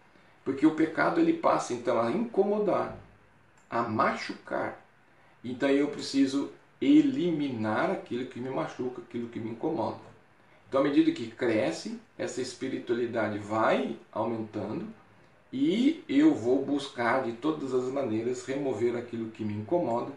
porque 0.45 0.67
o 0.67 0.75
pecado 0.75 1.21
ele 1.21 1.35
passa 1.35 1.73
então 1.75 2.01
a 2.01 2.11
incomodar, 2.11 2.97
a 3.69 3.83
machucar. 3.83 4.81
Então 5.43 5.69
eu 5.69 5.89
preciso 5.89 6.51
eliminar 6.81 7.91
aquilo 7.91 8.27
que 8.27 8.41
me 8.41 8.51
machuca, 8.51 9.03
aquilo 9.03 9.29
que 9.29 9.41
me 9.41 9.51
incomoda. 9.51 10.15
Então, 10.69 10.81
à 10.81 10.85
medida 10.85 11.13
que 11.13 11.31
cresce, 11.31 12.01
essa 12.19 12.41
espiritualidade 12.41 13.39
vai 13.39 13.97
aumentando 14.11 14.87
e 15.53 16.03
eu 16.09 16.35
vou 16.35 16.65
buscar 16.65 17.23
de 17.23 17.33
todas 17.33 17.73
as 17.73 17.85
maneiras 17.85 18.45
remover 18.45 18.97
aquilo 18.97 19.31
que 19.31 19.45
me 19.45 19.55
incomoda 19.55 20.13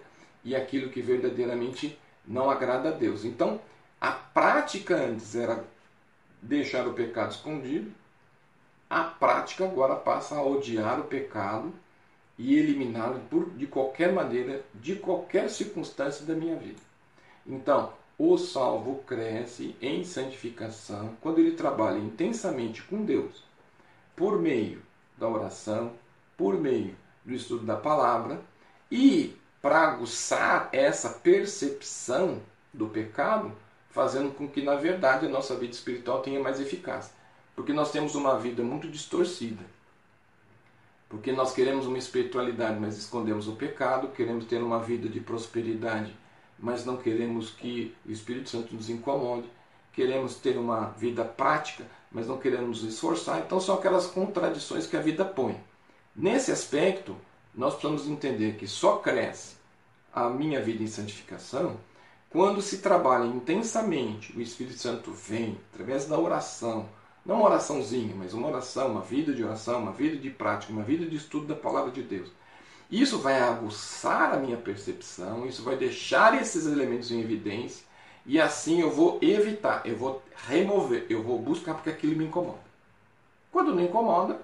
e 0.48 0.56
aquilo 0.56 0.90
que 0.90 1.02
verdadeiramente 1.02 2.00
não 2.26 2.50
agrada 2.50 2.88
a 2.88 2.92
Deus. 2.94 3.26
Então, 3.26 3.60
a 4.00 4.12
prática 4.12 4.96
antes 4.96 5.36
era 5.36 5.66
deixar 6.42 6.88
o 6.88 6.94
pecado 6.94 7.32
escondido, 7.32 7.92
a 8.90 9.04
prática 9.04 9.66
agora 9.66 9.98
passa 9.98 10.36
a 10.36 10.42
odiar 10.42 11.02
o 11.02 11.04
pecado 11.04 11.74
e 12.38 12.58
eliminá-lo 12.58 13.22
de 13.58 13.68
qualquer 13.68 14.14
maneira, 14.14 14.64
de 14.74 14.96
qualquer 14.96 15.50
circunstância 15.50 16.26
da 16.26 16.34
minha 16.34 16.56
vida. 16.56 16.80
Então, 17.46 17.92
o 18.18 18.38
salvo 18.38 19.04
cresce 19.06 19.76
em 19.82 20.06
santificação 20.06 21.18
quando 21.20 21.40
ele 21.40 21.52
trabalha 21.52 21.98
intensamente 21.98 22.82
com 22.84 23.04
Deus, 23.04 23.44
por 24.16 24.40
meio 24.40 24.82
da 25.18 25.28
oração, 25.28 25.92
por 26.38 26.58
meio 26.58 26.96
do 27.26 27.34
estudo 27.34 27.66
da 27.66 27.76
palavra 27.76 28.40
e 28.90 29.36
para 29.62 29.80
aguçar 29.80 30.70
essa 30.72 31.10
percepção 31.10 32.42
do 32.74 32.88
pecado, 32.88 33.52
fazendo 33.90 34.32
com 34.32 34.48
que, 34.48 34.62
na 34.62 34.76
verdade, 34.76 35.26
a 35.26 35.30
nossa 35.30 35.56
vida 35.56 35.74
espiritual 35.74 36.22
tenha 36.22 36.40
mais 36.40 36.60
eficácia. 36.60 37.14
Porque 37.56 37.74
nós 37.74 37.92
temos 37.92 38.14
uma 38.14 38.38
vida 38.38 38.62
muito 38.62 38.88
distorcida. 38.88 39.64
Porque 41.10 41.32
nós 41.32 41.54
queremos 41.54 41.88
uma 41.88 41.98
espiritualidade, 41.98 42.80
mas 42.80 42.98
escondemos 42.98 43.48
o 43.48 43.56
pecado, 43.56 44.10
queremos 44.10 44.46
ter 44.46 44.62
uma 44.62 44.80
vida 44.80 45.08
de 45.08 45.20
prosperidade, 45.20 46.16
mas 46.60 46.86
não 46.86 46.98
queremos 46.98 47.50
que 47.50 47.96
o 48.06 48.12
Espírito 48.12 48.50
Santo 48.50 48.76
nos 48.76 48.90
incomode, 48.90 49.50
queremos 49.94 50.36
ter 50.36 50.58
uma 50.58 50.90
vida 50.90 51.24
prática, 51.24 51.86
mas 52.12 52.28
não 52.28 52.38
queremos 52.38 52.84
nos 52.84 52.94
esforçar. 52.94 53.40
Então 53.40 53.60
são 53.60 53.76
aquelas 53.76 54.06
contradições 54.08 54.86
que 54.86 54.98
a 54.98 55.02
vida 55.02 55.26
põe. 55.26 55.60
Nesse 56.16 56.52
aspecto, 56.52 57.16
nós 57.58 57.74
precisamos 57.74 58.08
entender 58.08 58.56
que 58.56 58.68
só 58.68 58.98
cresce 58.98 59.58
a 60.14 60.30
minha 60.30 60.62
vida 60.62 60.84
em 60.84 60.88
santificação 60.88 61.78
quando 62.30 62.62
se 62.62 62.80
trabalha 62.80 63.26
intensamente, 63.26 64.38
o 64.38 64.42
Espírito 64.42 64.78
Santo 64.78 65.12
vem 65.12 65.58
através 65.74 66.06
da 66.06 66.20
oração, 66.20 66.88
não 67.26 67.38
uma 67.38 67.46
oraçãozinha, 67.46 68.14
mas 68.16 68.34
uma 68.34 68.48
oração, 68.48 68.92
uma 68.92 69.02
vida 69.02 69.34
de 69.34 69.44
oração, 69.44 69.80
uma 69.82 69.94
vida 69.94 70.18
de 70.18 70.30
prática, 70.30 70.74
uma 70.74 70.84
vida 70.84 71.06
de 71.06 71.16
estudo 71.16 71.48
da 71.48 71.56
palavra 71.56 71.90
de 71.90 72.04
Deus. 72.04 72.30
Isso 72.92 73.20
vai 73.20 73.42
aguçar 73.42 74.34
a 74.34 74.38
minha 74.38 74.58
percepção, 74.58 75.46
isso 75.46 75.64
vai 75.64 75.78
deixar 75.78 76.40
esses 76.40 76.66
elementos 76.66 77.12
em 77.12 77.22
evidência 77.22 77.86
e 78.26 78.40
assim 78.40 78.82
eu 78.82 78.92
vou 78.92 79.20
evitar, 79.22 79.82
eu 79.86 79.96
vou 79.96 80.22
remover, 80.48 81.06
eu 81.10 81.24
vou 81.24 81.40
buscar 81.40 81.76
porque 81.76 81.90
aquilo 81.90 82.16
me 82.16 82.26
incomoda. 82.26 82.60
Quando 83.52 83.74
não 83.74 83.84
incomoda, 83.84 84.40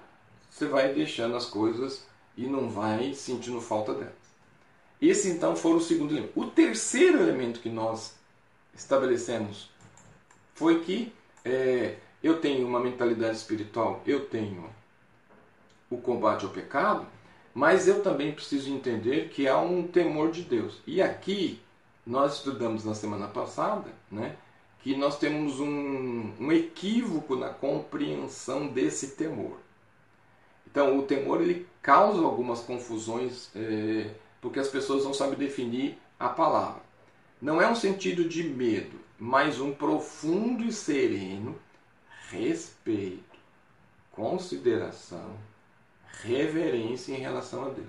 você 0.50 0.66
vai 0.66 0.92
deixando 0.92 1.36
as 1.36 1.46
coisas 1.46 2.06
e 2.36 2.46
não 2.46 2.68
vai 2.68 3.14
sentindo 3.14 3.60
falta 3.60 3.94
delas. 3.94 4.24
Esse 5.00 5.28
então 5.28 5.54
foi 5.54 5.72
o 5.72 5.80
segundo 5.80 6.12
elemento. 6.12 6.38
O 6.38 6.46
terceiro 6.46 7.18
elemento 7.18 7.60
que 7.60 7.68
nós 7.68 8.14
estabelecemos 8.74 9.70
foi 10.54 10.80
que 10.80 11.12
é, 11.44 11.96
eu 12.22 12.40
tenho 12.40 12.66
uma 12.66 12.80
mentalidade 12.80 13.36
espiritual, 13.36 14.02
eu 14.06 14.26
tenho 14.26 14.70
o 15.90 15.98
combate 15.98 16.44
ao 16.44 16.50
pecado, 16.50 17.06
mas 17.52 17.86
eu 17.86 18.02
também 18.02 18.32
preciso 18.32 18.72
entender 18.72 19.28
que 19.28 19.46
há 19.46 19.58
um 19.58 19.86
temor 19.86 20.30
de 20.30 20.42
Deus. 20.42 20.80
E 20.86 21.02
aqui 21.02 21.60
nós 22.06 22.36
estudamos 22.36 22.84
na 22.84 22.94
semana 22.94 23.28
passada, 23.28 23.90
né, 24.10 24.36
que 24.80 24.96
nós 24.96 25.18
temos 25.18 25.60
um, 25.60 26.32
um 26.38 26.52
equívoco 26.52 27.36
na 27.36 27.48
compreensão 27.48 28.66
desse 28.68 29.12
temor. 29.12 29.58
Então, 30.66 30.98
o 30.98 31.02
temor 31.02 31.40
ele 31.40 31.66
causa 31.84 32.22
algumas 32.22 32.60
confusões, 32.60 33.50
é, 33.54 34.10
porque 34.40 34.58
as 34.58 34.68
pessoas 34.68 35.04
não 35.04 35.12
sabem 35.12 35.38
definir 35.38 35.98
a 36.18 36.30
palavra. 36.30 36.80
Não 37.42 37.60
é 37.60 37.68
um 37.68 37.74
sentido 37.74 38.26
de 38.26 38.42
medo, 38.42 38.98
mas 39.18 39.60
um 39.60 39.70
profundo 39.74 40.64
e 40.64 40.72
sereno 40.72 41.60
respeito, 42.30 43.38
consideração, 44.10 45.36
reverência 46.22 47.12
em 47.12 47.20
relação 47.20 47.66
a 47.66 47.68
Deus. 47.68 47.86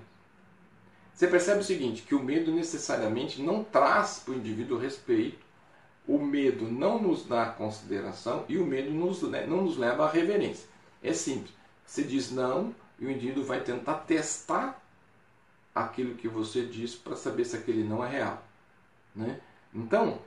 Você 1.14 1.28
percebe 1.28 1.62
o 1.62 1.64
seguinte, 1.64 2.02
que 2.02 2.14
o 2.14 2.22
medo 2.22 2.52
necessariamente 2.52 3.42
não 3.42 3.64
traz 3.64 4.20
para 4.20 4.34
o 4.34 4.38
indivíduo 4.38 4.78
respeito, 4.78 5.46
o 6.06 6.20
medo 6.20 6.70
não 6.70 7.02
nos 7.02 7.25
dá 7.25 7.46
consideração 7.46 8.44
e 8.50 8.58
o 8.58 8.66
medo 8.66 8.92
nos, 8.92 9.22
não 9.22 9.64
nos 9.64 9.78
leva 9.78 10.06
à 10.06 10.12
reverência. 10.12 10.68
É 11.02 11.14
simples. 11.14 11.54
Você 11.86 12.04
diz 12.04 12.30
não 12.30 12.75
e 13.00 13.06
o 13.06 13.12
indivíduo 13.12 13.44
vai 13.44 13.62
tentar 13.62 13.96
testar 14.00 14.82
aquilo 15.74 16.16
que 16.16 16.28
você 16.28 16.66
diz 16.66 16.96
para 16.96 17.16
saber 17.16 17.46
se 17.46 17.58
aquele 17.58 17.84
não 17.84 18.04
é 18.04 18.10
real. 18.10 18.44
Né? 19.14 19.42
Então, 19.74 20.20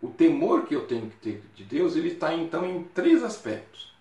o 0.00 0.08
temor 0.08 0.66
que 0.66 0.74
eu 0.74 0.86
tenho 0.86 1.10
que 1.10 1.16
ter 1.16 1.42
de 1.54 1.64
Deus, 1.64 1.96
ele 1.96 2.12
está 2.12 2.32
então 2.34 2.64
em 2.64 2.84
três 2.84 3.22
aspectos. 3.22 3.92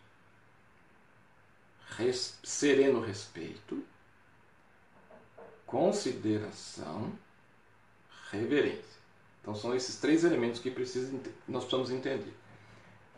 Res, 1.97 2.39
sereno 2.43 3.01
respeito, 3.01 3.83
consideração, 5.65 7.11
reverência. 8.31 8.93
Então 9.41 9.53
são 9.53 9.75
esses 9.75 9.97
três 9.97 10.23
elementos 10.23 10.59
que 10.59 10.69
nós 11.47 11.63
precisamos 11.63 11.91
entender. 11.91 12.33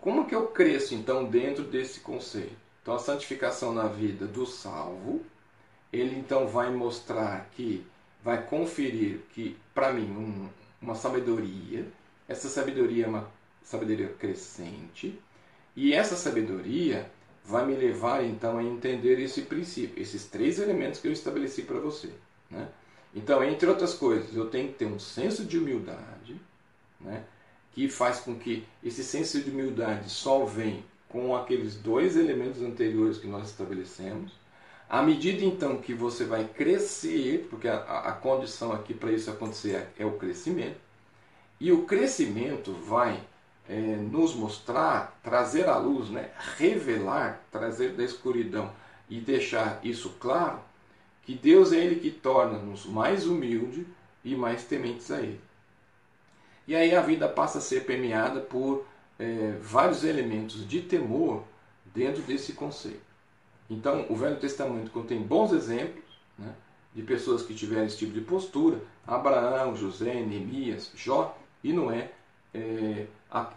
Como 0.01 0.27
que 0.27 0.35
eu 0.35 0.47
cresço 0.47 0.93
então 0.93 1.25
dentro 1.25 1.63
desse 1.63 1.99
conceito? 1.99 2.64
Então, 2.85 2.93
a 2.93 2.99
santificação 2.99 3.73
na 3.73 3.87
vida 3.87 4.27
do 4.27 4.45
salvo, 4.45 5.25
ele 5.91 6.19
então 6.19 6.47
vai 6.47 6.69
mostrar 6.69 7.49
que, 7.55 7.83
vai 8.23 8.45
conferir 8.45 9.21
que, 9.33 9.57
para 9.73 9.91
mim, 9.91 10.05
um, 10.05 10.47
uma 10.79 10.93
sabedoria, 10.93 11.83
essa 12.27 12.47
sabedoria 12.47 13.05
é 13.05 13.07
uma 13.07 13.27
sabedoria 13.63 14.09
crescente, 14.09 15.19
e 15.75 15.95
essa 15.95 16.15
sabedoria 16.15 17.09
vai 17.43 17.65
me 17.65 17.73
levar 17.73 18.23
então 18.23 18.59
a 18.59 18.63
entender 18.63 19.19
esse 19.19 19.41
princípio, 19.41 19.99
esses 19.99 20.25
três 20.25 20.59
elementos 20.59 20.99
que 20.99 21.07
eu 21.07 21.11
estabeleci 21.11 21.63
para 21.63 21.79
você. 21.79 22.11
Né? 22.51 22.69
Então, 23.15 23.43
entre 23.43 23.67
outras 23.67 23.95
coisas, 23.95 24.35
eu 24.35 24.47
tenho 24.47 24.67
que 24.67 24.75
ter 24.75 24.85
um 24.85 24.99
senso 24.99 25.43
de 25.43 25.57
humildade, 25.57 26.39
né? 27.01 27.23
que 27.71 27.89
faz 27.89 28.19
com 28.19 28.37
que 28.37 28.63
esse 28.83 29.03
senso 29.03 29.41
de 29.41 29.49
humildade 29.49 30.07
só 30.07 30.45
vem 30.45 30.85
com 31.15 31.33
aqueles 31.33 31.75
dois 31.75 32.17
elementos 32.17 32.61
anteriores 32.61 33.17
que 33.17 33.25
nós 33.25 33.49
estabelecemos. 33.49 34.33
À 34.89 35.01
medida 35.01 35.45
então 35.45 35.77
que 35.77 35.93
você 35.93 36.25
vai 36.25 36.43
crescer, 36.43 37.47
porque 37.49 37.69
a, 37.69 37.77
a 37.77 38.11
condição 38.11 38.73
aqui 38.73 38.93
para 38.93 39.13
isso 39.13 39.31
acontecer 39.31 39.75
é, 39.75 40.03
é 40.03 40.05
o 40.05 40.17
crescimento, 40.17 40.75
e 41.57 41.71
o 41.71 41.83
crescimento 41.83 42.73
vai 42.73 43.23
é, 43.69 43.79
nos 43.79 44.35
mostrar, 44.35 45.17
trazer 45.23 45.69
à 45.69 45.77
luz, 45.77 46.09
né, 46.09 46.31
revelar, 46.57 47.41
trazer 47.49 47.93
da 47.93 48.03
escuridão 48.03 48.69
e 49.09 49.21
deixar 49.21 49.79
isso 49.85 50.17
claro, 50.19 50.59
que 51.23 51.33
Deus 51.33 51.71
é 51.71 51.77
Ele 51.77 51.95
que 51.95 52.11
torna-nos 52.11 52.85
mais 52.85 53.25
humildes 53.25 53.85
e 54.21 54.35
mais 54.35 54.65
tementes 54.65 55.09
a 55.11 55.21
Ele. 55.21 55.39
E 56.67 56.75
aí 56.75 56.93
a 56.93 56.99
vida 56.99 57.29
passa 57.29 57.59
a 57.59 57.61
ser 57.61 57.85
permeada 57.85 58.41
por 58.41 58.85
é, 59.17 59.57
vários 59.61 60.03
elementos 60.03 60.67
de 60.67 60.81
temor 60.81 61.43
dentro 61.85 62.21
desse 62.23 62.53
conceito. 62.53 63.05
Então, 63.69 64.05
o 64.09 64.15
Velho 64.15 64.39
Testamento 64.39 64.91
contém 64.91 65.21
bons 65.21 65.51
exemplos 65.51 66.03
né, 66.37 66.53
de 66.93 67.01
pessoas 67.01 67.41
que 67.43 67.53
tiveram 67.53 67.85
esse 67.85 67.97
tipo 67.97 68.13
de 68.13 68.21
postura: 68.21 68.79
Abraão, 69.05 69.75
José, 69.75 70.13
Neemias, 70.13 70.91
Jó 70.95 71.37
e 71.63 71.73
Noé 71.73 72.11
é, 72.53 73.07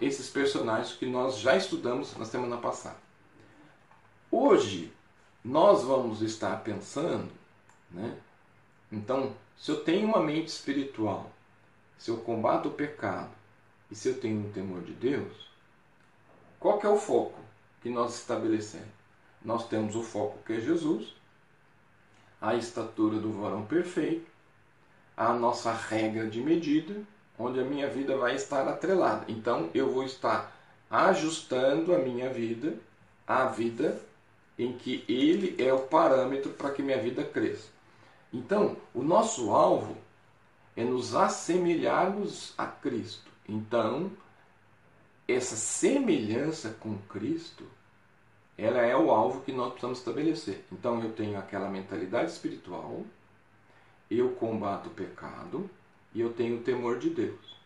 esses 0.00 0.29
personagens 0.29 0.97
que 0.97 1.07
nós 1.07 1.38
já 1.38 1.57
estudamos 1.57 2.17
na 2.17 2.25
semana 2.25 2.57
passada. 2.57 2.97
Hoje, 4.31 4.93
nós 5.45 5.85
vamos 5.85 6.21
estar 6.21 6.62
pensando, 6.62 7.31
né? 7.91 8.17
Então, 8.91 9.35
se 9.57 9.71
eu 9.71 9.85
tenho 9.85 10.07
uma 10.07 10.21
mente 10.21 10.49
espiritual, 10.49 11.31
se 11.97 12.11
eu 12.11 12.19
combato 12.19 12.69
o 12.69 12.73
pecado 12.73 13.31
e 13.91 13.95
se 13.95 14.09
eu 14.09 14.21
tenho 14.21 14.47
o 14.47 14.53
temor 14.53 14.83
de 14.83 14.93
Deus, 14.93 15.48
qual 16.61 16.79
que 16.79 16.87
é 16.87 16.88
o 16.88 16.99
foco 16.99 17.38
que 17.81 17.88
nós 17.88 18.17
estabelecemos? 18.17 18.88
Nós 19.45 19.69
temos 19.69 19.95
o 19.95 20.03
foco 20.03 20.38
que 20.45 20.55
é 20.55 20.61
Jesus, 20.61 21.15
a 22.41 22.55
estatura 22.55 23.19
do 23.19 23.33
varão 23.33 23.65
perfeito, 23.65 24.27
a 25.17 25.33
nossa 25.33 25.73
regra 25.73 26.29
de 26.29 26.41
medida, 26.41 27.00
onde 27.38 27.61
a 27.61 27.65
minha 27.65 27.88
vida 27.88 28.17
vai 28.17 28.35
estar 28.35 28.67
atrelada. 28.67 29.25
Então 29.29 29.71
eu 29.75 29.93
vou 29.93 30.05
estar 30.05 30.57
ajustando 30.91 31.95
a 31.95 31.99
minha 31.99 32.31
vida 32.33 32.75
à 33.27 33.45
vida 33.47 34.00
em 34.59 34.73
que 34.73 35.05
ele 35.09 35.55
é 35.62 35.73
o 35.73 35.81
parâmetro 35.81 36.50
para 36.53 36.71
que 36.71 36.83
minha 36.83 37.00
vida 37.00 37.23
cresça. 37.23 37.69
Então, 38.33 38.77
o 38.93 39.03
nosso 39.03 39.50
alvo 39.50 39.97
é 40.77 40.83
nos 40.83 41.15
assemelharmos 41.15 42.53
a 42.59 42.67
Cristo. 42.67 43.31
Então, 43.49 44.11
essa 45.28 45.56
semelhança 45.56 46.70
com 46.80 46.97
Cristo, 47.00 47.64
ela 48.56 48.80
é 48.80 48.97
o 48.97 49.11
alvo 49.11 49.42
que 49.42 49.52
nós 49.52 49.68
precisamos 49.68 49.99
estabelecer. 49.99 50.64
Então, 50.73 51.02
eu 51.02 51.12
tenho 51.12 51.38
aquela 51.38 51.68
mentalidade 51.68 52.32
espiritual, 52.32 53.04
eu 54.11 54.30
combato 54.30 54.88
o 54.88 54.94
pecado 54.94 55.70
e 56.14 56.20
eu 56.20 56.32
tenho 56.32 56.56
o 56.56 56.62
temor 56.62 56.99
de 56.99 57.11
Deus. 57.11 57.56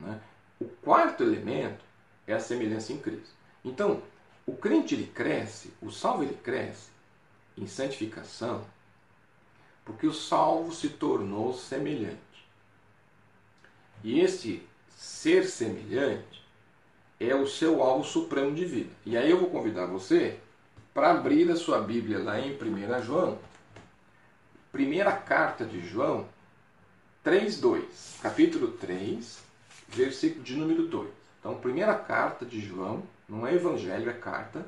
Né? 0.00 0.18
O 0.58 0.64
quarto 0.64 1.22
elemento 1.22 1.84
é 2.26 2.32
a 2.32 2.40
semelhança 2.40 2.92
em 2.92 2.98
Cristo. 2.98 3.34
Então, 3.62 4.02
o 4.46 4.56
crente 4.56 4.94
ele 4.94 5.06
cresce, 5.06 5.72
o 5.82 5.90
salvo 5.90 6.22
ele 6.22 6.34
cresce 6.42 6.88
em 7.56 7.66
santificação, 7.66 8.64
porque 9.84 10.06
o 10.06 10.14
salvo 10.14 10.72
se 10.72 10.88
tornou 10.88 11.52
semelhante. 11.52 12.18
E 14.02 14.20
esse 14.20 14.66
ser 14.88 15.44
semelhante 15.44 16.39
é 17.28 17.34
o 17.34 17.46
seu 17.46 17.82
alvo 17.82 18.02
supremo 18.02 18.54
de 18.54 18.64
vida. 18.64 18.90
E 19.04 19.16
aí 19.16 19.30
eu 19.30 19.38
vou 19.38 19.50
convidar 19.50 19.84
você 19.84 20.38
para 20.94 21.10
abrir 21.10 21.50
a 21.50 21.56
sua 21.56 21.78
Bíblia 21.78 22.18
lá 22.18 22.40
em 22.40 22.56
1 22.56 23.02
João, 23.02 23.38
primeira 24.72 25.12
carta 25.12 25.64
de 25.64 25.86
João, 25.86 26.26
3:2, 27.22 28.20
capítulo 28.22 28.68
3, 28.72 29.38
versículo 29.88 30.42
de 30.42 30.56
número 30.56 30.86
2. 30.86 31.10
Então, 31.38 31.54
primeira 31.58 31.94
carta 31.94 32.46
de 32.46 32.60
João, 32.60 33.02
não 33.28 33.46
é 33.46 33.54
evangelho, 33.54 34.08
é 34.10 34.14
carta. 34.14 34.66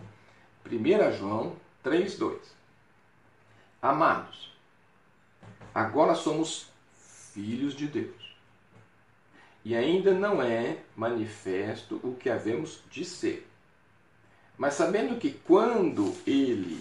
1 0.65 1.13
João 1.13 1.57
3:2. 1.83 2.37
Amados, 3.81 4.53
agora 5.75 6.15
somos 6.15 6.69
filhos 7.33 7.75
de 7.75 7.87
Deus. 7.87 8.22
E 9.65 9.77
ainda 9.77 10.13
não 10.13 10.43
é 10.43 10.79
manifesto 10.97 12.01
o 12.03 12.15
que 12.15 12.29
havemos 12.29 12.81
de 12.91 13.05
ser. 13.05 13.49
Mas 14.59 14.75
sabendo 14.75 15.19
que 15.19 15.31
quando 15.31 16.17
ele 16.27 16.81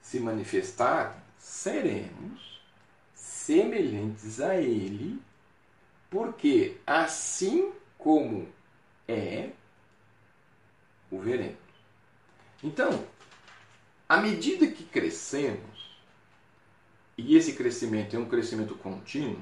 se 0.00 0.20
manifestar, 0.20 1.22
seremos 1.38 2.60
semelhantes 3.14 4.40
a 4.40 4.56
ele, 4.56 5.20
porque 6.10 6.76
assim 6.86 7.72
como 7.98 8.48
é, 9.08 9.50
o 11.10 11.18
veremos. 11.18 11.56
Então, 12.62 13.06
à 14.08 14.18
medida 14.18 14.66
que 14.66 14.84
crescemos, 14.84 15.98
e 17.16 17.36
esse 17.36 17.54
crescimento 17.54 18.16
é 18.16 18.18
um 18.18 18.28
crescimento 18.28 18.74
contínuo, 18.74 19.40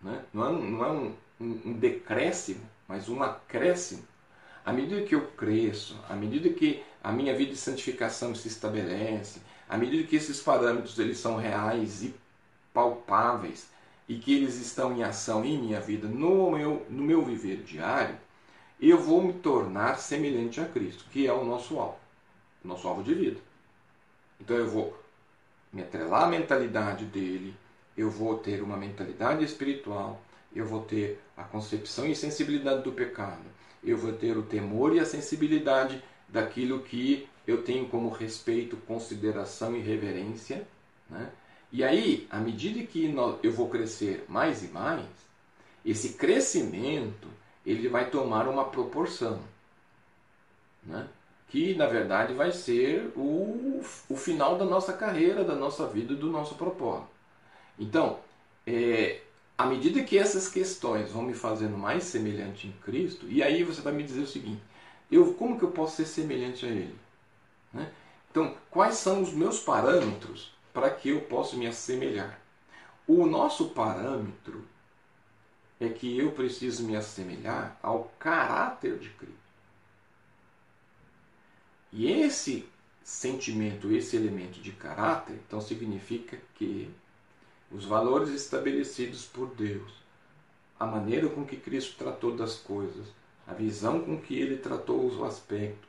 né? 0.00 0.24
não 0.32 0.46
é, 0.46 0.52
não 0.52 0.84
é 0.84 0.90
um, 0.90 1.16
um, 1.42 1.72
decréscimo, 1.72 2.60
mas 2.86 3.08
um 3.08 3.22
acréscimo, 3.22 4.02
à 4.64 4.72
medida 4.72 5.02
que 5.02 5.14
eu 5.14 5.26
cresço, 5.32 5.98
à 6.08 6.14
medida 6.14 6.48
que 6.50 6.82
a 7.02 7.10
minha 7.10 7.34
vida 7.34 7.52
de 7.52 7.58
santificação 7.58 8.34
se 8.34 8.48
estabelece, 8.48 9.40
à 9.68 9.76
medida 9.76 10.06
que 10.06 10.16
esses 10.16 10.40
parâmetros 10.40 10.98
eles 10.98 11.18
são 11.18 11.36
reais 11.36 12.02
e 12.02 12.14
palpáveis 12.72 13.68
e 14.08 14.16
que 14.16 14.34
eles 14.34 14.56
estão 14.56 14.96
em 14.96 15.02
ação 15.02 15.44
em 15.44 15.58
minha 15.58 15.80
vida, 15.80 16.06
no 16.06 16.50
meu, 16.50 16.86
no 16.88 17.02
meu 17.02 17.24
viver 17.24 17.62
diário, 17.62 18.16
eu 18.80 18.98
vou 18.98 19.22
me 19.22 19.32
tornar 19.32 19.98
semelhante 19.98 20.60
a 20.60 20.64
Cristo, 20.66 21.04
que 21.10 21.26
é 21.26 21.32
o 21.32 21.44
nosso 21.44 21.78
alvo, 21.78 21.98
nosso 22.64 22.86
alvo 22.86 23.02
de 23.02 23.14
vida. 23.14 23.40
Então 24.40 24.56
eu 24.56 24.68
vou 24.68 25.00
me 25.72 25.82
atrelar 25.82 26.24
à 26.24 26.26
mentalidade 26.26 27.04
dele, 27.06 27.54
eu 27.96 28.10
vou 28.10 28.38
ter 28.38 28.62
uma 28.62 28.76
mentalidade 28.76 29.44
espiritual, 29.44 30.20
eu 30.54 30.66
vou 30.66 30.82
ter 30.82 31.20
a 31.36 31.42
concepção 31.42 32.06
e 32.06 32.14
sensibilidade 32.14 32.82
do 32.82 32.92
pecado, 32.92 33.42
eu 33.82 33.96
vou 33.96 34.12
ter 34.12 34.36
o 34.36 34.42
temor 34.42 34.94
e 34.94 35.00
a 35.00 35.04
sensibilidade 35.04 36.02
daquilo 36.28 36.80
que 36.80 37.28
eu 37.46 37.62
tenho 37.62 37.88
como 37.88 38.08
respeito, 38.08 38.76
consideração 38.76 39.76
e 39.76 39.80
reverência. 39.80 40.66
Né? 41.10 41.30
E 41.72 41.82
aí, 41.82 42.26
à 42.30 42.38
medida 42.38 42.84
que 42.84 43.12
eu 43.42 43.52
vou 43.52 43.68
crescer 43.68 44.24
mais 44.28 44.62
e 44.62 44.68
mais, 44.68 45.06
esse 45.84 46.14
crescimento 46.14 47.28
ele 47.64 47.88
vai 47.88 48.10
tomar 48.10 48.48
uma 48.48 48.64
proporção, 48.64 49.40
né? 50.82 51.08
que 51.48 51.74
na 51.74 51.86
verdade 51.86 52.32
vai 52.34 52.50
ser 52.50 53.12
o, 53.14 53.82
o 54.08 54.16
final 54.16 54.56
da 54.56 54.64
nossa 54.64 54.92
carreira, 54.92 55.44
da 55.44 55.54
nossa 55.54 55.86
vida, 55.86 56.14
do 56.14 56.30
nosso 56.30 56.54
propósito. 56.54 57.10
Então, 57.78 58.18
é, 58.66 59.20
à 59.62 59.66
medida 59.66 60.02
que 60.02 60.18
essas 60.18 60.48
questões 60.48 61.12
vão 61.12 61.22
me 61.22 61.34
fazendo 61.34 61.78
mais 61.78 62.02
semelhante 62.02 62.66
em 62.66 62.72
Cristo, 62.82 63.28
e 63.28 63.42
aí 63.42 63.62
você 63.62 63.80
vai 63.80 63.92
me 63.92 64.02
dizer 64.02 64.22
o 64.22 64.26
seguinte: 64.26 64.60
eu, 65.10 65.34
como 65.34 65.56
que 65.56 65.64
eu 65.64 65.70
posso 65.70 65.96
ser 65.96 66.06
semelhante 66.06 66.66
a 66.66 66.68
Ele? 66.68 66.98
Né? 67.72 67.92
Então, 68.28 68.56
quais 68.68 68.96
são 68.96 69.22
os 69.22 69.32
meus 69.32 69.60
parâmetros 69.60 70.52
para 70.72 70.90
que 70.90 71.10
eu 71.10 71.20
possa 71.22 71.56
me 71.56 71.68
assemelhar? 71.68 72.40
O 73.06 73.24
nosso 73.24 73.68
parâmetro 73.68 74.64
é 75.78 75.88
que 75.88 76.18
eu 76.18 76.32
preciso 76.32 76.84
me 76.84 76.96
assemelhar 76.96 77.78
ao 77.80 78.12
caráter 78.18 78.98
de 78.98 79.10
Cristo. 79.10 79.36
E 81.92 82.10
esse 82.10 82.68
sentimento, 83.04 83.92
esse 83.92 84.16
elemento 84.16 84.60
de 84.60 84.72
caráter, 84.72 85.38
então 85.46 85.60
significa 85.60 86.36
que 86.54 86.90
os 87.74 87.84
valores 87.84 88.30
estabelecidos 88.30 89.24
por 89.24 89.48
Deus, 89.54 89.92
a 90.78 90.84
maneira 90.84 91.28
com 91.28 91.44
que 91.44 91.56
Cristo 91.56 91.96
tratou 91.96 92.36
das 92.36 92.56
coisas, 92.56 93.06
a 93.46 93.54
visão 93.54 94.00
com 94.00 94.20
que 94.20 94.38
ele 94.38 94.56
tratou 94.56 95.10
o 95.10 95.24
aspecto, 95.24 95.88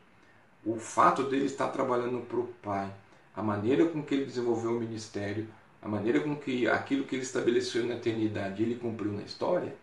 o 0.66 0.78
fato 0.78 1.24
dele 1.24 1.46
estar 1.46 1.68
trabalhando 1.70 2.26
para 2.26 2.40
o 2.40 2.48
Pai, 2.62 2.94
a 3.36 3.42
maneira 3.42 3.86
com 3.86 4.02
que 4.02 4.16
ele 4.16 4.26
desenvolveu 4.26 4.72
o 4.72 4.80
ministério, 4.80 5.48
a 5.82 5.88
maneira 5.88 6.22
com 6.22 6.36
que 6.36 6.68
aquilo 6.68 7.04
que 7.04 7.16
ele 7.16 7.24
estabeleceu 7.24 7.86
na 7.86 7.96
eternidade 7.96 8.64
ele 8.64 8.76
cumpriu 8.76 9.12
na 9.12 9.24
história, 9.24 9.76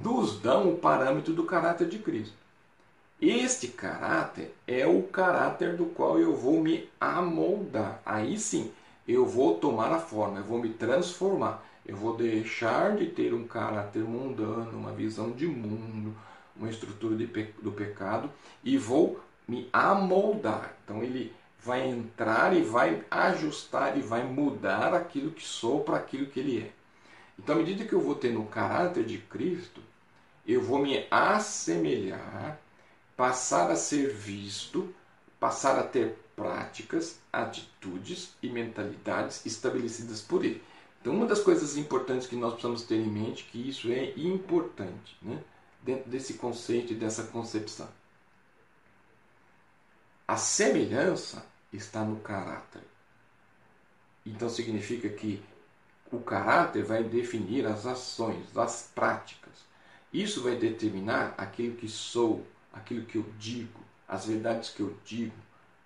nos 0.00 0.40
dão 0.40 0.72
o 0.72 0.78
parâmetro 0.78 1.34
do 1.34 1.44
caráter 1.44 1.88
de 1.88 1.98
Cristo. 1.98 2.34
Este 3.20 3.68
caráter 3.68 4.54
é 4.66 4.86
o 4.86 5.02
caráter 5.02 5.76
do 5.76 5.86
qual 5.86 6.18
eu 6.18 6.34
vou 6.34 6.60
me 6.60 6.88
amoldar. 7.00 8.00
Aí 8.04 8.38
sim, 8.38 8.72
eu 9.06 9.26
vou 9.26 9.58
tomar 9.58 9.92
a 9.92 9.98
forma, 9.98 10.38
eu 10.38 10.44
vou 10.44 10.58
me 10.58 10.70
transformar. 10.70 11.64
Eu 11.86 11.96
vou 11.96 12.16
deixar 12.16 12.96
de 12.96 13.06
ter 13.06 13.34
um 13.34 13.46
caráter 13.46 14.02
mundano, 14.02 14.78
uma 14.78 14.92
visão 14.92 15.32
de 15.32 15.46
mundo, 15.46 16.16
uma 16.56 16.70
estrutura 16.70 17.14
do 17.14 17.72
pecado 17.72 18.30
e 18.62 18.78
vou 18.78 19.20
me 19.46 19.68
amoldar. 19.70 20.74
Então 20.82 21.02
ele 21.02 21.32
vai 21.62 21.86
entrar 21.86 22.56
e 22.56 22.62
vai 22.62 23.04
ajustar 23.10 23.98
e 23.98 24.00
vai 24.00 24.22
mudar 24.22 24.94
aquilo 24.94 25.30
que 25.30 25.44
sou 25.44 25.82
para 25.82 25.96
aquilo 25.96 26.26
que 26.26 26.40
ele 26.40 26.62
é. 26.62 26.70
Então, 27.38 27.56
à 27.56 27.58
medida 27.58 27.84
que 27.84 27.92
eu 27.92 28.00
vou 28.00 28.14
tendo 28.14 28.40
o 28.40 28.46
caráter 28.46 29.04
de 29.04 29.18
Cristo, 29.18 29.80
eu 30.46 30.62
vou 30.62 30.78
me 30.78 31.06
assemelhar, 31.10 32.58
passar 33.16 33.70
a 33.70 33.76
ser 33.76 34.12
visto, 34.12 34.94
passar 35.38 35.78
a 35.78 35.82
ter 35.82 36.18
práticas, 36.34 37.18
atitudes 37.32 38.34
e 38.42 38.48
mentalidades 38.48 39.44
estabelecidas 39.46 40.20
por 40.20 40.44
Ele. 40.44 40.62
Então, 41.00 41.14
uma 41.14 41.26
das 41.26 41.40
coisas 41.40 41.76
importantes 41.76 42.26
que 42.26 42.36
nós 42.36 42.54
precisamos 42.54 42.82
ter 42.82 42.96
em 42.96 43.10
mente 43.10 43.44
é 43.46 43.52
que 43.52 43.68
isso 43.68 43.90
é 43.92 44.12
importante, 44.16 45.16
né? 45.20 45.42
dentro 45.82 46.10
desse 46.10 46.34
conceito 46.34 46.92
e 46.92 46.96
dessa 46.96 47.24
concepção. 47.24 47.88
A 50.26 50.36
semelhança 50.36 51.44
está 51.70 52.02
no 52.02 52.16
caráter. 52.20 52.80
Então 54.24 54.48
significa 54.48 55.08
que 55.10 55.42
o 56.10 56.18
caráter 56.20 56.82
vai 56.82 57.04
definir 57.04 57.66
as 57.66 57.84
ações, 57.84 58.56
as 58.56 58.90
práticas. 58.94 59.52
Isso 60.10 60.42
vai 60.42 60.56
determinar 60.56 61.34
aquilo 61.36 61.76
que 61.76 61.88
sou, 61.88 62.46
aquilo 62.72 63.04
que 63.04 63.18
eu 63.18 63.26
digo, 63.38 63.83
as 64.06 64.26
verdades 64.26 64.70
que 64.70 64.80
eu 64.80 64.96
digo, 65.04 65.34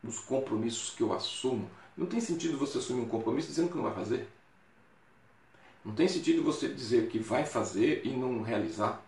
os 0.03 0.19
compromissos 0.21 0.95
que 0.95 1.03
eu 1.03 1.13
assumo. 1.13 1.69
Não 1.97 2.07
tem 2.07 2.21
sentido 2.21 2.59
você 2.59 2.79
assumir 2.79 3.03
um 3.03 3.09
compromisso 3.09 3.49
dizendo 3.49 3.71
que 3.71 3.77
não 3.77 3.85
vai 3.85 3.95
fazer. 3.95 4.29
Não 5.85 5.95
tem 5.95 6.09
sentido 6.09 6.43
você 6.43 6.69
dizer 6.69 7.09
que 7.09 7.19
vai 7.19 7.45
fazer 7.45 8.05
e 8.05 8.11
não 8.11 8.43
realizar. 8.43 9.03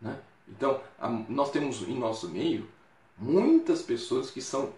Né? 0.00 0.18
Então, 0.48 0.80
nós 1.28 1.50
temos 1.50 1.82
em 1.82 1.98
nosso 1.98 2.28
meio 2.28 2.68
muitas 3.18 3.82
pessoas 3.82 4.30
que 4.30 4.40
são 4.40 4.72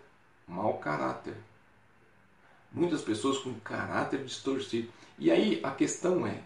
mau 0.46 0.78
caráter. 0.78 1.36
Muitas 2.72 3.02
pessoas 3.02 3.38
com 3.38 3.54
caráter 3.60 4.24
distorcido. 4.24 4.92
E 5.18 5.30
aí 5.30 5.60
a 5.62 5.70
questão 5.70 6.26
é: 6.26 6.42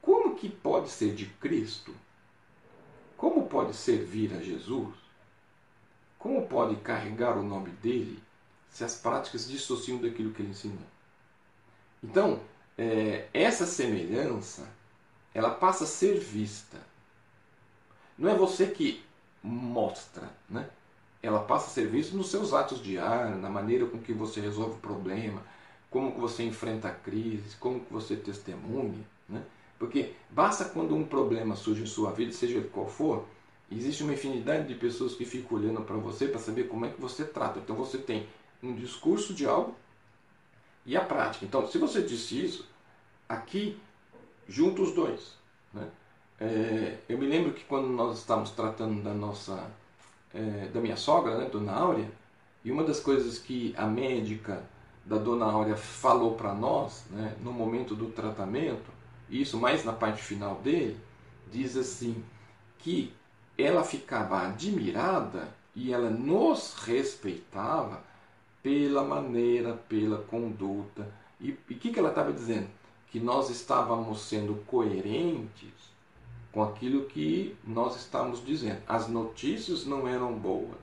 como 0.00 0.34
que 0.34 0.48
pode 0.48 0.88
ser 0.88 1.14
de 1.14 1.26
Cristo? 1.26 1.94
Como 3.16 3.46
pode 3.48 3.74
servir 3.74 4.32
a 4.32 4.40
Jesus? 4.40 4.94
Como 6.18 6.46
pode 6.46 6.76
carregar 6.76 7.36
o 7.36 7.42
nome 7.42 7.70
dele 7.70 8.22
se 8.70 8.84
as 8.84 8.96
práticas 8.96 9.48
dissociam 9.48 9.98
daquilo 9.98 10.32
que 10.32 10.42
ele 10.42 10.50
ensinou? 10.50 10.78
Então, 12.02 12.40
é, 12.76 13.28
essa 13.32 13.66
semelhança 13.66 14.68
ela 15.34 15.50
passa 15.50 15.84
a 15.84 15.86
ser 15.86 16.18
vista. 16.18 16.78
Não 18.16 18.28
é 18.28 18.34
você 18.34 18.66
que 18.66 19.04
mostra, 19.42 20.28
né? 20.48 20.68
ela 21.22 21.40
passa 21.40 21.66
a 21.66 21.70
ser 21.70 21.86
vista 21.88 22.16
nos 22.16 22.30
seus 22.30 22.52
atos 22.52 22.82
diários, 22.82 23.40
na 23.40 23.50
maneira 23.50 23.86
com 23.86 23.98
que 23.98 24.12
você 24.12 24.40
resolve 24.40 24.76
o 24.76 24.80
problema, 24.80 25.42
como 25.90 26.12
que 26.12 26.20
você 26.20 26.42
enfrenta 26.42 26.88
a 26.88 26.94
crise, 26.94 27.56
como 27.56 27.80
que 27.80 27.92
você 27.92 28.16
testemunha. 28.16 29.04
Né? 29.28 29.42
Porque 29.78 30.14
basta 30.30 30.64
quando 30.64 30.94
um 30.94 31.04
problema 31.04 31.56
surge 31.56 31.82
em 31.82 31.86
sua 31.86 32.12
vida, 32.12 32.32
seja 32.32 32.58
ele 32.58 32.68
qual 32.68 32.88
for, 32.88 33.24
existe 33.70 34.02
uma 34.02 34.14
infinidade 34.14 34.66
de 34.66 34.74
pessoas 34.74 35.14
que 35.14 35.24
ficam 35.24 35.58
olhando 35.58 35.82
para 35.82 35.96
você 35.96 36.26
para 36.26 36.40
saber 36.40 36.64
como 36.64 36.86
é 36.86 36.90
que 36.90 37.00
você 37.00 37.24
trata. 37.24 37.58
Então 37.58 37.76
você 37.76 37.98
tem 37.98 38.26
um 38.62 38.74
discurso 38.74 39.34
de 39.34 39.46
algo 39.46 39.76
e 40.84 40.96
a 40.96 41.04
prática. 41.04 41.44
Então, 41.44 41.66
se 41.68 41.76
você 41.76 42.02
disse 42.02 42.42
isso, 42.42 42.66
aqui 43.28 43.78
junto 44.48 44.82
os 44.82 44.92
dois. 44.92 45.34
Né? 45.72 45.86
É, 46.40 46.98
eu 47.08 47.18
me 47.18 47.26
lembro 47.26 47.52
que 47.52 47.64
quando 47.64 47.88
nós 47.88 48.18
estávamos 48.18 48.50
tratando 48.52 49.02
da 49.02 49.12
nossa, 49.12 49.70
é, 50.32 50.68
da 50.72 50.80
minha 50.80 50.96
sogra, 50.96 51.36
né, 51.36 51.48
Dona 51.50 51.72
Áurea, 51.72 52.10
e 52.64 52.72
uma 52.72 52.84
das 52.84 53.00
coisas 53.00 53.38
que 53.38 53.74
a 53.76 53.86
médica 53.86 54.62
da 55.04 55.18
Dona 55.18 55.44
Áurea 55.44 55.76
falou 55.76 56.34
para 56.34 56.54
nós, 56.54 57.04
né, 57.10 57.36
no 57.42 57.52
momento 57.52 57.94
do 57.94 58.06
tratamento, 58.06 58.90
isso 59.28 59.58
mais 59.58 59.84
na 59.84 59.92
parte 59.92 60.22
final 60.22 60.56
dele, 60.56 60.98
diz 61.52 61.76
assim 61.76 62.24
que 62.78 63.12
ela 63.58 63.82
ficava 63.82 64.46
admirada 64.46 65.48
e 65.74 65.92
ela 65.92 66.08
nos 66.08 66.74
respeitava 66.74 68.02
pela 68.62 69.02
maneira, 69.02 69.74
pela 69.88 70.18
conduta. 70.18 71.12
E 71.40 71.50
o 71.50 71.56
que, 71.56 71.90
que 71.90 71.98
ela 71.98 72.10
estava 72.10 72.32
dizendo? 72.32 72.68
Que 73.10 73.18
nós 73.18 73.50
estávamos 73.50 74.22
sendo 74.22 74.54
coerentes 74.66 75.72
com 76.52 76.62
aquilo 76.62 77.06
que 77.06 77.56
nós 77.66 77.96
estávamos 77.96 78.44
dizendo. 78.44 78.80
As 78.86 79.08
notícias 79.08 79.84
não 79.84 80.06
eram 80.06 80.32
boas. 80.32 80.78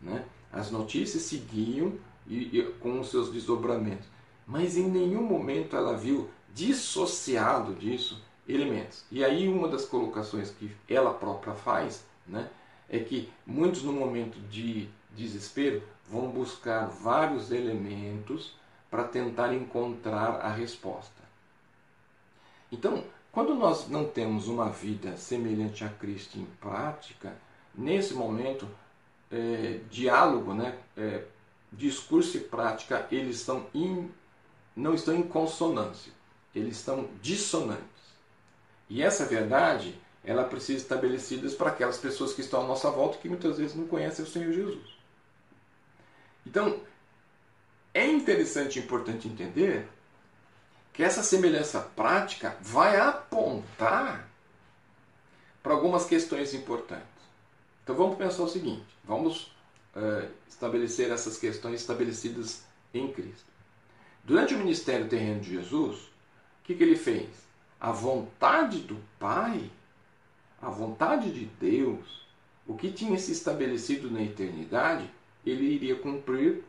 Né? 0.00 0.24
As 0.50 0.70
notícias 0.70 1.24
seguiam 1.24 1.92
e, 2.26 2.58
e, 2.58 2.62
com 2.80 3.00
os 3.00 3.10
seus 3.10 3.30
desdobramentos. 3.30 4.06
Mas 4.46 4.76
em 4.76 4.88
nenhum 4.88 5.22
momento 5.22 5.76
ela 5.76 5.96
viu 5.96 6.30
dissociado 6.54 7.74
disso 7.74 8.22
elementos. 8.48 9.04
E 9.10 9.24
aí 9.24 9.48
uma 9.48 9.68
das 9.68 9.84
colocações 9.84 10.50
que 10.50 10.74
ela 10.88 11.12
própria 11.12 11.54
faz 11.54 12.04
né, 12.26 12.48
é 12.88 12.98
que 12.98 13.30
muitos 13.46 13.82
no 13.82 13.92
momento 13.92 14.38
de 14.48 14.88
desespero 15.10 15.82
vão 16.10 16.30
buscar 16.30 16.86
vários 16.86 17.50
elementos 17.50 18.54
para 18.90 19.04
tentar 19.04 19.52
encontrar 19.52 20.40
a 20.40 20.50
resposta. 20.50 21.22
Então, 22.72 23.04
quando 23.30 23.54
nós 23.54 23.88
não 23.88 24.06
temos 24.06 24.48
uma 24.48 24.70
vida 24.70 25.16
semelhante 25.16 25.84
a 25.84 25.88
Cristo 25.88 26.38
em 26.38 26.46
prática, 26.60 27.36
nesse 27.74 28.14
momento, 28.14 28.66
é, 29.30 29.80
diálogo, 29.90 30.54
né, 30.54 30.78
é, 30.96 31.24
discurso 31.72 32.36
e 32.38 32.40
prática, 32.40 33.06
eles 33.10 33.36
estão 33.36 33.66
in, 33.74 34.10
não 34.74 34.94
estão 34.94 35.14
em 35.14 35.22
consonância, 35.22 36.12
eles 36.54 36.78
estão 36.78 37.08
dissonantes. 37.20 37.97
E 38.88 39.02
essa 39.02 39.24
verdade, 39.24 39.98
ela 40.24 40.44
precisa 40.44 40.78
ser 40.78 40.84
estabelecida 40.84 41.48
para 41.50 41.70
aquelas 41.70 41.98
pessoas 41.98 42.32
que 42.32 42.40
estão 42.40 42.62
à 42.62 42.66
nossa 42.66 42.90
volta 42.90 43.18
que 43.18 43.28
muitas 43.28 43.58
vezes 43.58 43.76
não 43.76 43.86
conhecem 43.86 44.24
o 44.24 44.28
Senhor 44.28 44.52
Jesus. 44.52 44.96
Então, 46.46 46.80
é 47.92 48.06
interessante 48.06 48.78
e 48.78 48.82
importante 48.82 49.28
entender 49.28 49.88
que 50.92 51.02
essa 51.02 51.22
semelhança 51.22 51.80
prática 51.80 52.56
vai 52.60 52.98
apontar 52.98 54.28
para 55.62 55.72
algumas 55.72 56.06
questões 56.06 56.54
importantes. 56.54 57.06
Então 57.84 57.94
vamos 57.94 58.18
pensar 58.18 58.42
o 58.42 58.48
seguinte: 58.48 58.86
vamos 59.04 59.52
uh, 59.94 60.28
estabelecer 60.48 61.10
essas 61.10 61.38
questões 61.38 61.80
estabelecidas 61.80 62.64
em 62.92 63.12
Cristo. 63.12 63.46
Durante 64.24 64.54
o 64.54 64.58
ministério 64.58 65.08
terreno 65.08 65.40
de 65.40 65.54
Jesus, 65.54 65.96
o 65.98 66.10
que, 66.64 66.74
que 66.74 66.82
ele 66.82 66.96
fez? 66.96 67.28
A 67.80 67.92
vontade 67.92 68.80
do 68.80 68.96
Pai, 69.18 69.70
a 70.60 70.68
vontade 70.68 71.32
de 71.32 71.46
Deus, 71.60 72.26
o 72.66 72.76
que 72.76 72.90
tinha 72.90 73.18
se 73.18 73.32
estabelecido 73.32 74.10
na 74.10 74.22
eternidade, 74.22 75.08
ele 75.46 75.64
iria 75.64 75.96
cumprir 75.96 76.64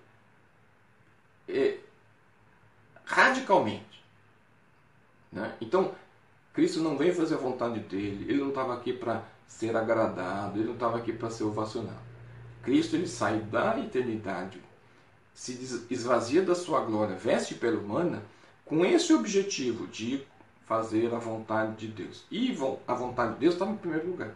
é, 1.47 1.77
radicalmente. 3.03 4.03
Né? 5.31 5.55
Então, 5.59 5.93
Cristo 6.53 6.79
não 6.79 6.97
veio 6.97 7.13
fazer 7.13 7.35
a 7.35 7.39
vontade 7.39 7.79
dele, 7.81 8.25
ele 8.29 8.41
não 8.41 8.49
estava 8.49 8.73
aqui 8.75 8.93
para 8.93 9.23
ser 9.47 9.75
agradado, 9.75 10.59
ele 10.59 10.67
não 10.67 10.73
estava 10.75 10.97
aqui 10.97 11.11
para 11.11 11.29
ser 11.29 11.43
ovacionado. 11.43 12.09
Cristo 12.61 12.95
ele 12.95 13.07
sai 13.07 13.39
da 13.39 13.79
eternidade, 13.79 14.61
se 15.33 15.85
esvazia 15.89 16.41
da 16.41 16.53
sua 16.53 16.81
glória, 16.81 17.15
veste 17.15 17.55
pele 17.55 17.77
humana, 17.77 18.23
com 18.65 18.85
esse 18.85 19.13
objetivo 19.13 19.87
de 19.87 20.23
fazer 20.69 21.11
a 21.15 21.17
vontade 21.17 21.87
de 21.87 21.87
Deus. 21.87 22.23
E 22.29 22.55
a 22.87 22.93
vontade 22.93 23.33
de 23.33 23.39
Deus 23.39 23.55
estava 23.55 23.71
em 23.71 23.77
primeiro 23.77 24.11
lugar. 24.11 24.35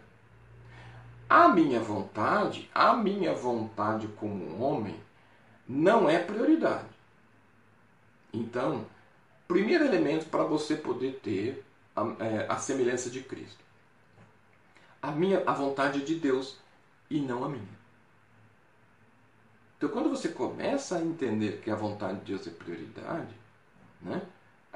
A 1.30 1.48
minha 1.48 1.78
vontade, 1.78 2.68
a 2.74 2.92
minha 2.96 3.32
vontade 3.32 4.08
como 4.08 4.60
homem, 4.60 5.00
não 5.66 6.10
é 6.10 6.18
prioridade. 6.18 6.88
Então, 8.32 8.84
primeiro 9.46 9.84
elemento 9.84 10.26
para 10.26 10.42
você 10.42 10.74
poder 10.74 11.20
ter 11.22 11.64
a, 11.94 12.02
é, 12.18 12.46
a, 12.48 12.56
semelhança 12.56 13.08
de 13.08 13.22
Cristo. 13.22 13.62
A 15.00 15.12
minha, 15.12 15.40
a 15.46 15.52
vontade 15.52 16.04
de 16.04 16.16
Deus 16.16 16.58
e 17.08 17.20
não 17.20 17.44
a 17.44 17.48
minha. 17.48 17.78
Então, 19.76 19.88
quando 19.88 20.10
você 20.10 20.30
começa 20.30 20.96
a 20.96 21.02
entender 21.02 21.60
que 21.60 21.70
a 21.70 21.76
vontade 21.76 22.18
de 22.20 22.32
Deus 22.32 22.44
é 22.48 22.50
prioridade, 22.50 23.34
né, 24.02 24.20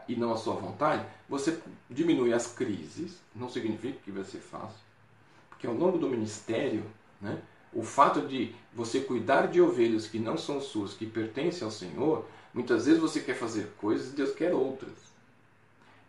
e 0.08 0.16
não 0.16 0.32
a 0.32 0.36
sua 0.36 0.54
vontade, 0.54 1.04
você 1.28 1.58
diminui 1.88 2.32
as 2.32 2.46
crises. 2.46 3.18
Não 3.34 3.48
significa 3.48 3.98
que 4.04 4.10
vai 4.10 4.24
ser 4.24 4.38
fácil 4.38 4.88
que 5.58 5.66
ao 5.66 5.74
longo 5.74 5.98
do 5.98 6.08
ministério, 6.08 6.84
né, 7.20 7.40
o 7.72 7.82
fato 7.82 8.22
de 8.22 8.54
você 8.72 9.00
cuidar 9.00 9.48
de 9.48 9.60
ovelhas 9.60 10.06
que 10.06 10.18
não 10.18 10.38
são 10.38 10.60
suas, 10.60 10.94
que 10.94 11.04
pertencem 11.04 11.64
ao 11.64 11.70
Senhor, 11.70 12.24
muitas 12.54 12.86
vezes 12.86 13.00
você 13.00 13.20
quer 13.20 13.34
fazer 13.34 13.72
coisas 13.78 14.12
e 14.12 14.16
Deus 14.16 14.34
quer 14.34 14.54
outras. 14.54 15.08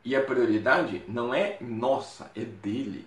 E 0.05 0.15
a 0.15 0.23
prioridade 0.23 1.03
não 1.07 1.33
é 1.33 1.57
nossa, 1.59 2.31
é 2.35 2.45
dele. 2.45 3.05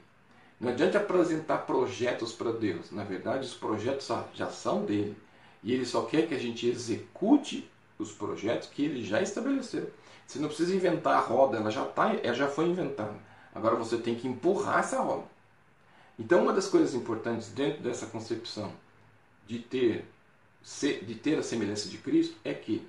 Não 0.61 0.71
adianta 0.71 0.99
apresentar 0.99 1.59
projetos 1.59 2.33
para 2.33 2.53
Deus. 2.53 2.91
Na 2.91 3.03
verdade, 3.03 3.47
os 3.47 3.55
projetos 3.55 4.09
já 4.35 4.49
são 4.51 4.85
dele. 4.85 5.17
E 5.65 5.73
ele 5.73 5.87
só 5.87 6.03
quer 6.03 6.29
que 6.29 6.35
a 6.35 6.39
gente 6.39 6.69
execute 6.69 7.69
os 7.99 8.13
projetos 8.13 8.69
que 8.69 8.85
ele 8.85 9.03
já 9.03 9.23
estabeleceu. 9.23 9.91
Você 10.33 10.39
não 10.39 10.49
precisa 10.49 10.75
inventar 10.75 11.19
a 11.19 11.21
roda, 11.21 11.59
ela 11.59 11.71
já, 11.71 11.85
tá, 11.85 12.15
ela 12.23 12.33
já 12.33 12.49
foi 12.49 12.65
inventada. 12.65 13.15
Agora 13.55 13.77
você 13.77 13.99
tem 13.99 14.15
que 14.15 14.27
empurrar 14.27 14.79
essa 14.79 14.99
roda. 14.99 15.25
Então, 16.19 16.45
uma 16.45 16.55
das 16.55 16.67
coisas 16.67 16.95
importantes 16.95 17.51
dentro 17.51 17.83
dessa 17.83 18.07
concepção 18.07 18.73
de 19.47 19.59
ter, 19.59 20.07
de 21.03 21.15
ter 21.17 21.39
a 21.39 21.43
semelhança 21.43 21.87
de 21.87 21.99
Cristo 21.99 22.35
é 22.43 22.55
que 22.55 22.89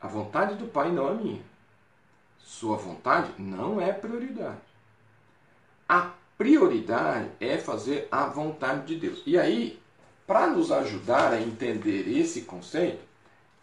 a 0.00 0.08
vontade 0.08 0.56
do 0.56 0.66
Pai 0.66 0.90
não 0.90 1.08
é 1.08 1.14
minha. 1.14 1.42
Sua 2.40 2.76
vontade 2.76 3.30
não 3.38 3.80
é 3.80 3.92
prioridade. 3.92 4.58
A 5.88 6.14
prioridade 6.36 7.30
é 7.38 7.58
fazer 7.58 8.08
a 8.10 8.26
vontade 8.26 8.86
de 8.86 8.96
Deus. 8.96 9.22
E 9.24 9.38
aí, 9.38 9.80
para 10.26 10.48
nos 10.48 10.72
ajudar 10.72 11.32
a 11.32 11.40
entender 11.40 12.08
esse 12.08 12.40
conceito, 12.40 13.05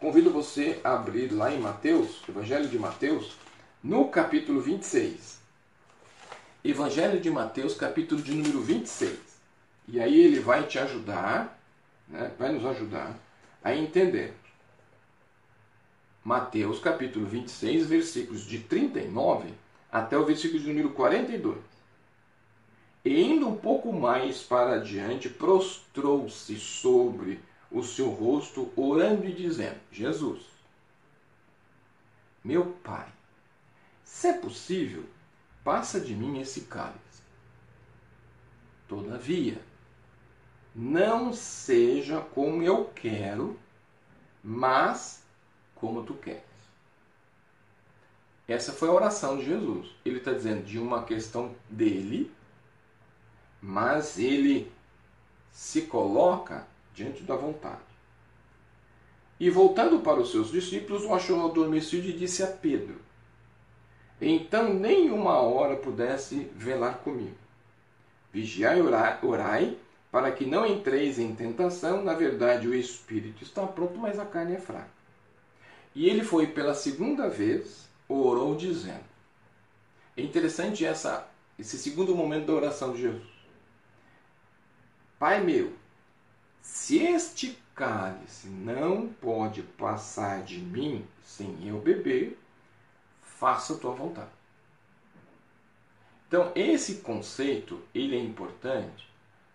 convido 0.04 0.28
você 0.28 0.78
a 0.84 0.92
abrir 0.92 1.32
lá 1.32 1.50
em 1.50 1.58
Mateus, 1.58 2.20
Evangelho 2.28 2.68
de 2.68 2.78
Mateus, 2.78 3.38
no 3.82 4.08
capítulo 4.08 4.60
26. 4.60 5.38
Evangelho 6.62 7.18
de 7.18 7.30
Mateus, 7.30 7.72
capítulo 7.74 8.20
de 8.20 8.34
número 8.34 8.60
26. 8.60 9.18
E 9.88 9.98
aí 9.98 10.20
ele 10.20 10.40
vai 10.40 10.66
te 10.66 10.78
ajudar, 10.78 11.58
né, 12.06 12.30
vai 12.38 12.52
nos 12.52 12.66
ajudar 12.66 13.18
a 13.62 13.74
entender. 13.74 14.34
Mateus, 16.22 16.78
capítulo 16.80 17.24
26, 17.24 17.86
versículos 17.86 18.44
de 18.44 18.58
39 18.58 19.54
até 19.90 20.18
o 20.18 20.26
versículo 20.26 20.60
de 20.60 20.68
número 20.68 20.90
42. 20.90 21.56
E 23.06 23.22
indo 23.22 23.48
um 23.48 23.56
pouco 23.56 23.90
mais 23.90 24.42
para 24.42 24.74
adiante, 24.74 25.30
prostrou-se 25.30 26.56
sobre 26.56 27.40
o 27.74 27.82
seu 27.82 28.08
rosto, 28.08 28.72
orando 28.76 29.26
e 29.26 29.32
dizendo: 29.32 29.80
Jesus, 29.90 30.46
meu 32.42 32.66
Pai, 32.84 33.08
se 34.04 34.28
é 34.28 34.32
possível, 34.34 35.04
passa 35.64 36.00
de 36.00 36.14
mim 36.14 36.40
esse 36.40 36.62
cálice. 36.62 37.02
Todavia, 38.86 39.60
não 40.72 41.32
seja 41.32 42.20
como 42.20 42.62
eu 42.62 42.84
quero, 42.94 43.58
mas 44.42 45.24
como 45.74 46.04
tu 46.04 46.14
queres. 46.14 46.42
Essa 48.46 48.72
foi 48.72 48.88
a 48.88 48.92
oração 48.92 49.38
de 49.38 49.46
Jesus. 49.46 49.90
Ele 50.04 50.18
está 50.18 50.32
dizendo 50.32 50.64
de 50.64 50.78
uma 50.78 51.02
questão 51.02 51.56
dele, 51.68 52.30
mas 53.60 54.18
ele 54.18 54.70
se 55.50 55.82
coloca 55.82 56.66
diante 56.94 57.22
da 57.22 57.36
vontade. 57.36 57.82
E 59.38 59.50
voltando 59.50 60.00
para 60.00 60.20
os 60.20 60.30
seus 60.30 60.50
discípulos, 60.50 61.04
o 61.04 61.12
achou 61.12 61.44
adormecido 61.44 62.08
e 62.08 62.12
disse 62.12 62.42
a 62.42 62.46
Pedro: 62.46 62.96
Então 64.20 64.72
nem 64.72 65.10
uma 65.10 65.38
hora 65.38 65.76
pudesse 65.76 66.50
velar 66.54 66.98
comigo. 66.98 67.36
Vigiai 68.32 68.78
e 68.78 69.26
orai, 69.26 69.76
para 70.10 70.30
que 70.32 70.46
não 70.46 70.64
entreis 70.64 71.18
em 71.18 71.34
tentação. 71.34 72.02
Na 72.02 72.14
verdade, 72.14 72.68
o 72.68 72.74
espírito 72.74 73.42
está 73.42 73.66
pronto, 73.66 73.98
mas 73.98 74.18
a 74.18 74.24
carne 74.24 74.54
é 74.54 74.60
fraca. 74.60 74.90
E 75.94 76.08
ele 76.08 76.24
foi 76.24 76.46
pela 76.48 76.74
segunda 76.74 77.28
vez, 77.28 77.88
orou 78.08 78.56
dizendo. 78.56 79.04
É 80.16 80.22
interessante 80.22 80.84
essa, 80.84 81.28
esse 81.58 81.76
segundo 81.78 82.14
momento 82.14 82.46
da 82.46 82.54
oração 82.54 82.92
de 82.92 83.02
Jesus. 83.02 83.34
Pai 85.18 85.42
meu, 85.42 85.72
se 86.64 86.96
este 86.96 87.58
cálice 87.74 88.48
não 88.48 89.06
pode 89.06 89.62
passar 89.62 90.42
de 90.42 90.58
mim 90.58 91.06
sem 91.22 91.68
eu 91.68 91.78
beber, 91.78 92.38
faça 93.20 93.74
a 93.74 93.76
tua 93.76 93.92
vontade. 93.92 94.30
Então, 96.26 96.50
esse 96.54 96.96
conceito, 96.96 97.80
ele 97.94 98.16
é 98.16 98.18
importante, 98.18 99.06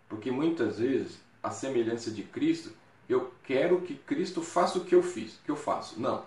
porque 0.07 0.29
muitas 0.29 0.77
vezes, 0.77 1.19
a 1.41 1.49
semelhança 1.49 2.11
de 2.11 2.21
Cristo, 2.21 2.71
eu 3.09 3.33
quero 3.43 3.81
que 3.81 3.95
Cristo 3.95 4.43
faça 4.43 4.77
o 4.77 4.85
que 4.85 4.93
eu 4.93 5.01
fiz, 5.01 5.39
que 5.43 5.49
eu 5.49 5.57
faço. 5.57 5.99
Não. 5.99 6.23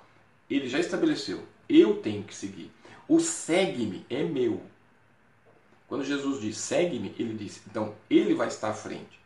Ele 0.50 0.68
já 0.68 0.80
estabeleceu. 0.80 1.46
Eu 1.68 2.02
tenho 2.02 2.24
que 2.24 2.34
seguir. 2.34 2.72
O 3.06 3.20
segue-me 3.20 4.04
é 4.10 4.24
meu. 4.24 4.60
Quando 5.86 6.04
Jesus 6.04 6.40
diz 6.40 6.56
segue-me, 6.58 7.14
ele 7.18 7.34
diz, 7.34 7.62
então 7.66 7.94
ele 8.10 8.34
vai 8.34 8.48
estar 8.48 8.70
à 8.70 8.74
frente. 8.74 9.21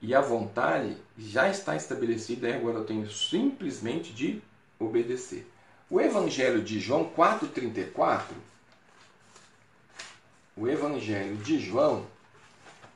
E 0.00 0.14
a 0.14 0.20
vontade 0.20 0.96
já 1.16 1.48
está 1.48 1.74
estabelecida, 1.74 2.54
agora 2.54 2.78
eu 2.78 2.84
tenho 2.84 3.10
simplesmente 3.10 4.12
de 4.12 4.40
obedecer. 4.78 5.50
O 5.90 6.00
Evangelho 6.00 6.62
de 6.62 6.78
João 6.78 7.10
4,34, 7.10 8.22
o 10.56 10.68
Evangelho 10.68 11.36
de 11.38 11.58
João, 11.58 12.06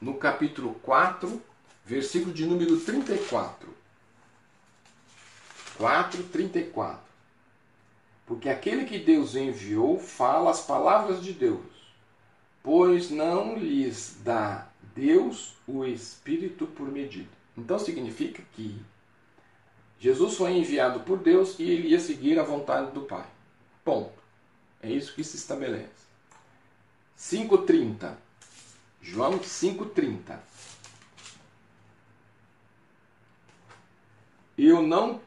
no 0.00 0.14
capítulo 0.14 0.74
4, 0.82 1.42
versículo 1.84 2.32
de 2.32 2.46
número 2.46 2.78
34. 2.78 3.68
4, 5.76 6.22
34. 6.24 7.00
Porque 8.26 8.48
aquele 8.48 8.84
que 8.84 8.98
Deus 8.98 9.34
enviou 9.34 9.98
fala 9.98 10.50
as 10.50 10.60
palavras 10.60 11.22
de 11.22 11.32
Deus, 11.32 11.64
pois 12.62 13.10
não 13.10 13.56
lhes 13.56 14.16
dá 14.22 14.68
Deus 14.94 15.54
o 15.66 15.84
Espírito 15.84 16.66
por 16.66 16.90
medida. 16.90 17.30
Então 17.56 17.78
significa 17.78 18.42
que 18.52 18.80
Jesus 19.98 20.34
foi 20.36 20.52
enviado 20.52 21.00
por 21.00 21.18
Deus 21.18 21.58
e 21.58 21.62
ele 21.62 21.88
ia 21.88 22.00
seguir 22.00 22.38
a 22.38 22.42
vontade 22.42 22.90
do 22.92 23.02
Pai. 23.02 23.26
Ponto. 23.84 24.12
É 24.82 24.90
isso 24.90 25.14
que 25.14 25.22
se 25.22 25.36
estabelece. 25.36 26.02
5:30. 27.16 28.16
João 29.00 29.38
5:30. 29.38 30.40
Eu 34.58 34.82
não 34.82 35.20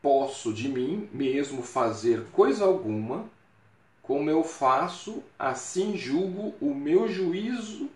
posso 0.00 0.52
de 0.52 0.68
mim 0.68 1.08
mesmo 1.12 1.62
fazer 1.62 2.26
coisa 2.30 2.64
alguma, 2.64 3.28
como 4.02 4.28
eu 4.28 4.44
faço, 4.44 5.22
assim 5.38 5.96
julgo 5.96 6.54
o 6.60 6.74
meu 6.74 7.08
juízo 7.08 7.90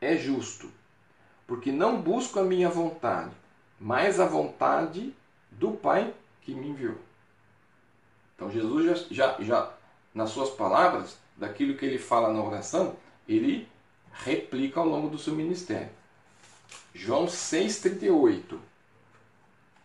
é 0.00 0.16
justo, 0.16 0.70
porque 1.46 1.70
não 1.70 2.00
busco 2.00 2.38
a 2.38 2.44
minha 2.44 2.68
vontade, 2.68 3.30
mas 3.78 4.18
a 4.18 4.26
vontade 4.26 5.14
do 5.50 5.72
Pai 5.72 6.14
que 6.40 6.54
me 6.54 6.68
enviou. 6.68 6.96
Então 8.34 8.50
Jesus 8.50 9.08
já, 9.10 9.34
já, 9.36 9.42
já 9.42 9.72
nas 10.14 10.30
suas 10.30 10.50
palavras, 10.50 11.18
daquilo 11.36 11.76
que 11.76 11.84
ele 11.84 11.98
fala 11.98 12.32
na 12.32 12.42
oração, 12.42 12.96
ele 13.28 13.68
replica 14.12 14.80
ao 14.80 14.86
longo 14.86 15.08
do 15.08 15.18
seu 15.18 15.34
ministério. 15.34 15.90
João 16.94 17.26
6,38. 17.26 18.58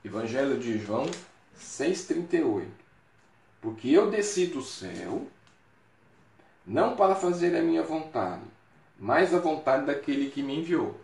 Evangelho 0.03 0.59
de 0.59 0.77
João 0.79 1.05
6,38. 1.59 2.67
Porque 3.61 3.89
eu 3.89 4.09
desci 4.09 4.47
do 4.47 4.61
céu, 4.61 5.27
não 6.65 6.95
para 6.95 7.15
fazer 7.15 7.55
a 7.55 7.61
minha 7.61 7.83
vontade, 7.83 8.43
mas 8.99 9.33
a 9.33 9.39
vontade 9.39 9.85
daquele 9.85 10.29
que 10.29 10.41
me 10.41 10.59
enviou. 10.59 10.99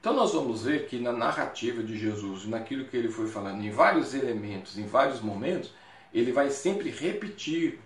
Então 0.00 0.14
nós 0.14 0.32
vamos 0.32 0.64
ver 0.64 0.88
que 0.88 0.98
na 0.98 1.12
narrativa 1.12 1.82
de 1.82 1.96
Jesus, 1.96 2.44
naquilo 2.46 2.86
que 2.86 2.96
ele 2.96 3.08
foi 3.08 3.28
falando, 3.28 3.62
em 3.62 3.70
vários 3.70 4.14
elementos, 4.14 4.76
em 4.76 4.86
vários 4.86 5.20
momentos, 5.20 5.72
ele 6.12 6.32
vai 6.32 6.50
sempre 6.50 6.90
repetir 6.90 7.78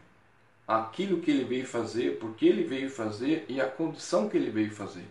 aquilo 0.66 1.20
que 1.20 1.30
ele 1.30 1.44
veio 1.44 1.66
fazer, 1.66 2.18
porque 2.18 2.46
ele 2.46 2.64
veio 2.64 2.90
fazer 2.90 3.44
e 3.48 3.60
a 3.60 3.66
condição 3.66 4.28
que 4.28 4.36
ele 4.36 4.50
veio 4.50 4.70
fazer. 4.70 5.04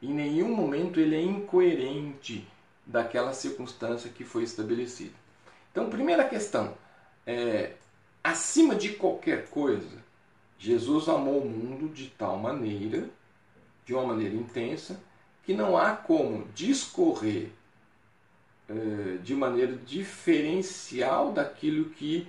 Em 0.00 0.12
nenhum 0.12 0.54
momento 0.54 0.98
ele 0.98 1.16
é 1.16 1.20
incoerente 1.20 2.46
daquela 2.86 3.32
circunstância 3.32 4.10
que 4.10 4.24
foi 4.24 4.42
estabelecida. 4.42 5.14
Então, 5.70 5.88
primeira 5.88 6.24
questão, 6.28 6.74
é, 7.26 7.72
acima 8.22 8.74
de 8.74 8.90
qualquer 8.90 9.48
coisa, 9.48 10.02
Jesus 10.62 11.08
amou 11.08 11.42
o 11.42 11.48
mundo 11.48 11.92
de 11.92 12.06
tal 12.10 12.38
maneira, 12.38 13.10
de 13.84 13.92
uma 13.92 14.06
maneira 14.06 14.36
intensa, 14.36 15.02
que 15.42 15.54
não 15.54 15.76
há 15.76 15.96
como 15.96 16.46
discorrer 16.54 17.50
eh, 18.68 19.18
de 19.24 19.34
maneira 19.34 19.76
diferencial 19.76 21.32
daquilo 21.32 21.90
que 21.90 22.28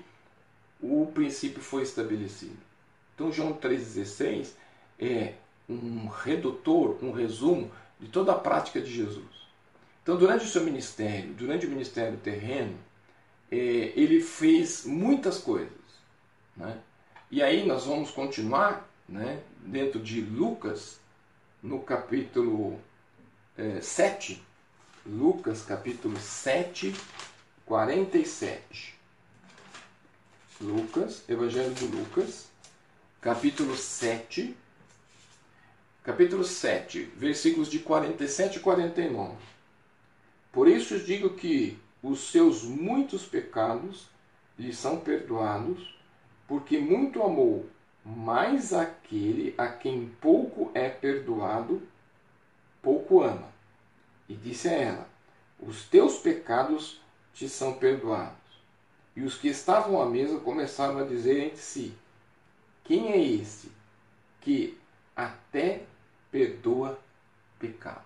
o 0.81 1.11
princípio 1.13 1.61
foi 1.61 1.83
estabelecido. 1.83 2.57
Então, 3.13 3.31
João 3.31 3.53
3,16 3.53 4.53
é 4.99 5.35
um 5.69 6.07
redutor, 6.07 6.97
um 7.03 7.11
resumo 7.11 7.71
de 7.99 8.07
toda 8.07 8.31
a 8.31 8.39
prática 8.39 8.81
de 8.81 8.91
Jesus. 8.91 9.47
Então, 10.01 10.17
durante 10.17 10.45
o 10.45 10.49
seu 10.49 10.63
ministério, 10.63 11.35
durante 11.35 11.67
o 11.67 11.69
ministério 11.69 12.17
terreno, 12.17 12.79
eh, 13.51 13.93
ele 13.95 14.21
fez 14.21 14.85
muitas 14.87 15.37
coisas. 15.37 15.69
Né? 16.57 16.81
E 17.33 17.41
aí 17.41 17.65
nós 17.65 17.85
vamos 17.85 18.11
continuar 18.11 18.87
né, 19.09 19.41
dentro 19.65 19.99
de 19.99 20.21
Lucas, 20.21 20.99
no 21.63 21.79
capítulo 21.79 22.79
é, 23.57 23.81
7. 23.81 24.39
Lucas, 25.03 25.63
capítulo 25.63 26.15
7, 26.19 26.93
47. 27.65 28.95
Lucas, 30.61 31.27
Evangelho 31.27 31.73
de 31.73 31.87
Lucas, 31.87 32.49
capítulo 33.19 33.75
7, 33.75 34.55
capítulo 36.03 36.43
7, 36.43 37.13
versículos 37.17 37.67
de 37.67 37.79
47 37.79 38.57
e 38.57 38.59
49. 38.59 39.33
Por 40.51 40.67
isso 40.67 40.99
digo 40.99 41.31
que 41.31 41.79
os 42.03 42.29
seus 42.29 42.61
muitos 42.61 43.25
pecados 43.25 44.05
lhe 44.55 44.71
são 44.71 44.99
perdoados 44.99 45.93
porque 46.47 46.77
muito 46.77 47.21
amou, 47.21 47.65
mas 48.05 48.73
aquele 48.73 49.53
a 49.57 49.67
quem 49.67 50.09
pouco 50.21 50.71
é 50.73 50.89
perdoado, 50.89 51.81
pouco 52.81 53.21
ama. 53.21 53.49
E 54.27 54.33
disse 54.35 54.67
a 54.67 54.73
ela: 54.73 55.07
Os 55.59 55.87
teus 55.87 56.17
pecados 56.17 57.01
te 57.33 57.47
são 57.47 57.73
perdoados. 57.73 58.37
E 59.15 59.21
os 59.21 59.37
que 59.37 59.47
estavam 59.47 60.01
à 60.01 60.05
mesa 60.05 60.39
começaram 60.39 60.97
a 60.97 61.03
dizer 61.03 61.39
entre 61.45 61.57
si: 61.57 61.93
Quem 62.83 63.11
é 63.11 63.21
esse 63.21 63.71
que 64.41 64.77
até 65.15 65.83
perdoa 66.31 66.99
pecados. 67.59 68.03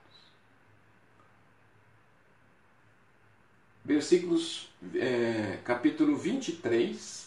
Versículos, 3.83 4.69
é, 4.95 5.59
capítulo 5.63 6.17
23, 6.17 7.26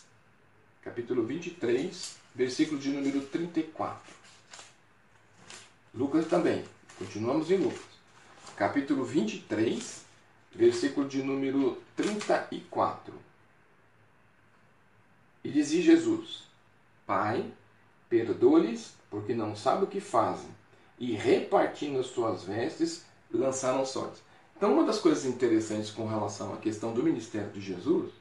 capítulo 0.82 1.24
23, 1.24 2.16
versículo 2.34 2.80
de 2.80 2.88
número 2.88 3.20
34. 3.26 4.14
Lucas 5.94 6.26
também, 6.26 6.64
continuamos 6.98 7.50
em 7.50 7.58
Lucas. 7.58 7.90
Capítulo 8.56 9.04
23, 9.04 10.04
versículo 10.54 11.06
de 11.06 11.22
número 11.22 11.76
34. 11.96 13.12
E 15.44 15.50
dizia 15.50 15.82
Jesus: 15.82 16.44
Pai, 17.06 17.52
perdoa-lhes, 18.08 18.94
porque 19.10 19.34
não 19.34 19.54
sabem 19.54 19.84
o 19.84 19.86
que 19.86 20.00
fazem. 20.00 20.48
E 20.98 21.12
repartindo 21.12 21.98
as 21.98 22.06
suas 22.06 22.44
vestes, 22.44 23.04
lançaram 23.30 23.84
sortes. 23.84 24.22
Então, 24.56 24.72
uma 24.72 24.84
das 24.84 24.98
coisas 24.98 25.24
interessantes 25.24 25.90
com 25.90 26.06
relação 26.06 26.54
à 26.54 26.56
questão 26.58 26.92
do 26.92 27.02
ministério 27.02 27.50
de 27.50 27.60
Jesus 27.60 28.12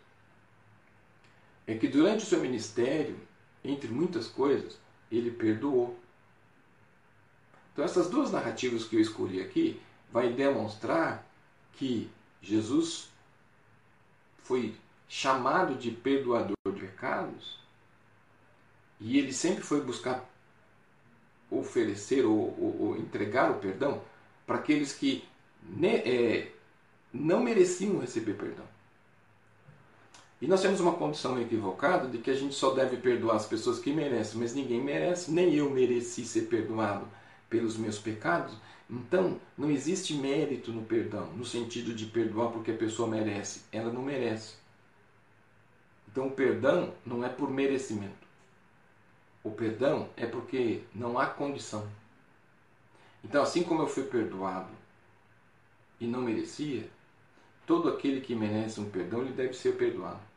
é 1.69 1.77
que 1.77 1.87
durante 1.87 2.23
o 2.23 2.27
seu 2.27 2.39
ministério, 2.39 3.15
entre 3.63 3.89
muitas 3.89 4.27
coisas, 4.27 4.79
ele 5.11 5.29
perdoou. 5.29 5.95
Então, 7.71 7.85
essas 7.85 8.09
duas 8.09 8.31
narrativas 8.31 8.85
que 8.85 8.95
eu 8.95 8.99
escolhi 8.99 9.39
aqui 9.39 9.79
vai 10.11 10.33
demonstrar 10.33 11.23
que 11.73 12.09
Jesus 12.41 13.11
foi 14.39 14.75
chamado 15.07 15.75
de 15.75 15.91
perdoador 15.91 16.55
de 16.65 16.81
pecados 16.81 17.59
e 18.99 19.19
ele 19.19 19.31
sempre 19.31 19.63
foi 19.63 19.81
buscar 19.81 20.27
oferecer 21.51 22.25
ou, 22.25 22.35
ou, 22.59 22.81
ou 22.81 22.97
entregar 22.97 23.51
o 23.51 23.59
perdão 23.59 24.01
para 24.47 24.57
aqueles 24.57 24.91
que 24.91 25.23
ne, 25.61 25.97
é, 25.97 26.51
não 27.13 27.43
mereciam 27.43 27.99
receber 27.99 28.33
perdão. 28.33 28.65
E 30.41 30.47
nós 30.47 30.61
temos 30.61 30.79
uma 30.79 30.93
condição 30.93 31.39
equivocada 31.39 32.07
de 32.07 32.17
que 32.17 32.31
a 32.31 32.35
gente 32.35 32.55
só 32.55 32.73
deve 32.73 32.97
perdoar 32.97 33.35
as 33.35 33.45
pessoas 33.45 33.77
que 33.77 33.91
merecem, 33.91 34.39
mas 34.39 34.55
ninguém 34.55 34.81
merece, 34.81 35.31
nem 35.31 35.53
eu 35.53 35.69
mereci 35.69 36.23
ser 36.23 36.43
perdoado 36.43 37.05
pelos 37.49 37.75
meus 37.75 37.99
pecados. 37.99 38.55
Então, 38.89 39.39
não 39.57 39.69
existe 39.69 40.13
mérito 40.13 40.71
no 40.71 40.83
perdão, 40.83 41.27
no 41.33 41.43
sentido 41.43 41.93
de 41.93 42.05
perdoar 42.05 42.51
porque 42.51 42.71
a 42.71 42.77
pessoa 42.77 43.07
merece. 43.07 43.63
Ela 43.71 43.91
não 43.91 44.01
merece. 44.01 44.55
Então, 46.07 46.27
o 46.27 46.31
perdão 46.31 46.93
não 47.05 47.23
é 47.23 47.29
por 47.29 47.51
merecimento. 47.51 48.27
O 49.43 49.51
perdão 49.51 50.09
é 50.15 50.25
porque 50.25 50.83
não 50.95 51.19
há 51.19 51.27
condição. 51.27 51.87
Então, 53.23 53.43
assim 53.43 53.63
como 53.63 53.81
eu 53.81 53.87
fui 53.87 54.03
perdoado 54.03 54.71
e 55.99 56.07
não 56.07 56.21
merecia, 56.21 56.89
todo 57.67 57.89
aquele 57.89 58.21
que 58.21 58.33
merece 58.33 58.79
um 58.79 58.89
perdão, 58.89 59.21
ele 59.21 59.33
deve 59.33 59.53
ser 59.53 59.75
perdoado. 59.75 60.28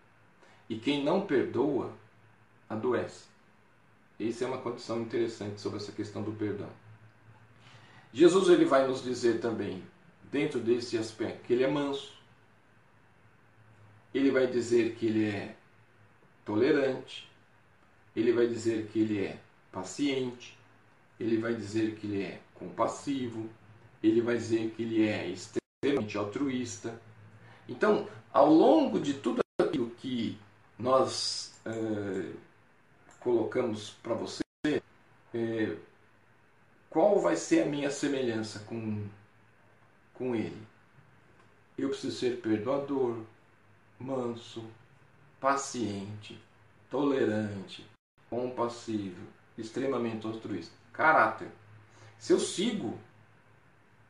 E 0.73 0.79
quem 0.79 1.05
não 1.05 1.27
perdoa, 1.27 1.93
adoece. 2.67 3.27
Essa 4.19 4.45
é 4.45 4.49
uma 4.49 4.57
condição 4.57 5.03
interessante 5.03 5.61
sobre 5.61 5.77
essa 5.77 5.93
questão 5.93 6.23
do 6.23 6.33
perdão. 6.33 6.71
Jesus 8.11 8.49
ele 8.49 8.65
vai 8.65 8.89
nos 8.89 9.03
dizer 9.03 9.39
também, 9.39 9.83
dentro 10.31 10.59
desse 10.59 10.97
aspecto, 10.97 11.45
que 11.45 11.53
ele 11.53 11.65
é 11.65 11.71
manso. 11.71 12.15
Ele 14.15 14.31
vai 14.31 14.47
dizer 14.47 14.95
que 14.95 15.05
ele 15.05 15.29
é 15.29 15.55
tolerante. 16.43 17.31
Ele 18.17 18.33
vai 18.33 18.47
dizer 18.47 18.87
que 18.87 19.01
ele 19.01 19.27
é 19.27 19.39
paciente. 19.71 20.57
Ele 21.21 21.37
vai 21.37 21.55
dizer 21.55 21.97
que 21.97 22.07
ele 22.07 22.23
é 22.23 22.41
compassivo. 22.55 23.47
Ele 24.03 24.23
vai 24.23 24.39
dizer 24.39 24.71
que 24.71 24.85
ele 24.85 25.07
é 25.07 25.29
extremamente 25.29 26.17
altruísta. 26.17 26.99
Então, 27.69 28.09
ao 28.33 28.51
longo 28.51 28.99
de 28.99 29.13
tudo 29.13 29.43
aquilo 29.61 29.91
que 29.91 30.39
nós 30.83 31.55
é, 31.65 32.33
colocamos 33.21 33.91
para 34.03 34.15
você, 34.15 34.43
é, 35.33 35.77
qual 36.91 37.21
vai 37.21 37.37
ser 37.37 37.63
a 37.63 37.67
minha 37.67 37.89
semelhança 37.89 38.59
com, 38.67 39.07
com 40.13 40.35
Ele? 40.35 40.61
Eu 41.79 41.89
preciso 41.89 42.19
ser 42.19 42.41
perdoador, 42.41 43.17
manso, 43.99 44.65
paciente, 45.41 46.39
tolerante, 46.91 47.87
compassivo, 48.29 49.23
extremamente 49.57 50.27
altruísta. 50.27 50.75
Caráter. 50.93 51.49
Se 52.19 52.33
eu 52.33 52.41
sigo, 52.41 52.99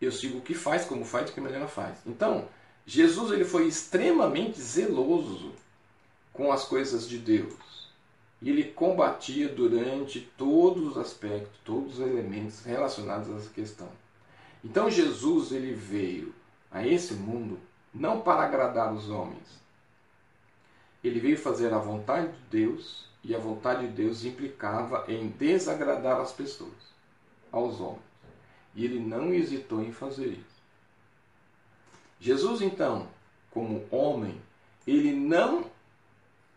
eu 0.01 0.11
sigo 0.11 0.39
o 0.39 0.43
que 0.43 0.55
faz, 0.55 0.87
como 0.87 1.05
faz, 1.05 1.31
o 1.31 1.35
que 1.35 1.41
melhor 1.41 1.69
faz. 1.69 1.99
Então, 2.07 2.49
Jesus 2.87 3.31
ele 3.31 3.45
foi 3.45 3.67
extremamente 3.69 4.61
zeloso 4.61 5.53
com 6.33 6.51
as 6.51 6.65
coisas 6.65 7.09
de 7.09 7.19
Deus. 7.19 7.91
E 8.41 8.51
ele 8.51 8.65
combatia 8.65 9.49
durante 9.49 10.21
todos 10.37 10.89
os 10.89 10.97
aspectos, 10.97 11.59
todos 11.65 11.99
os 11.99 12.07
elementos 12.07 12.65
relacionados 12.65 13.31
a 13.31 13.37
essa 13.37 13.51
questão. 13.51 13.89
Então 14.65 14.91
Jesus 14.91 15.53
ele 15.53 15.75
veio 15.75 16.35
a 16.71 16.87
esse 16.87 17.15
mundo 17.15 17.59
não 17.95 18.21
para 18.21 18.43
agradar 18.43 18.93
os 18.93 19.09
homens. 19.11 19.63
Ele 21.05 21.21
veio 21.21 21.39
fazer 21.39 21.73
a 21.73 21.79
vontade 21.79 22.33
de 22.33 22.65
Deus 22.65 23.07
e 23.25 23.35
a 23.35 23.39
vontade 23.39 23.87
de 23.87 23.93
Deus 23.93 24.25
implicava 24.25 25.05
em 25.09 25.29
desagradar 25.29 26.21
as 26.21 26.33
pessoas, 26.33 26.73
aos 27.51 27.81
homens. 27.81 28.03
E 28.75 28.85
ele 28.85 28.99
não 28.99 29.33
hesitou 29.33 29.83
em 29.83 29.93
fazer 29.93 30.29
isso. 30.29 30.63
Jesus 32.19 32.63
então, 32.63 33.09
como 33.51 33.85
homem, 33.91 34.41
ele 34.87 35.13
não 35.13 35.65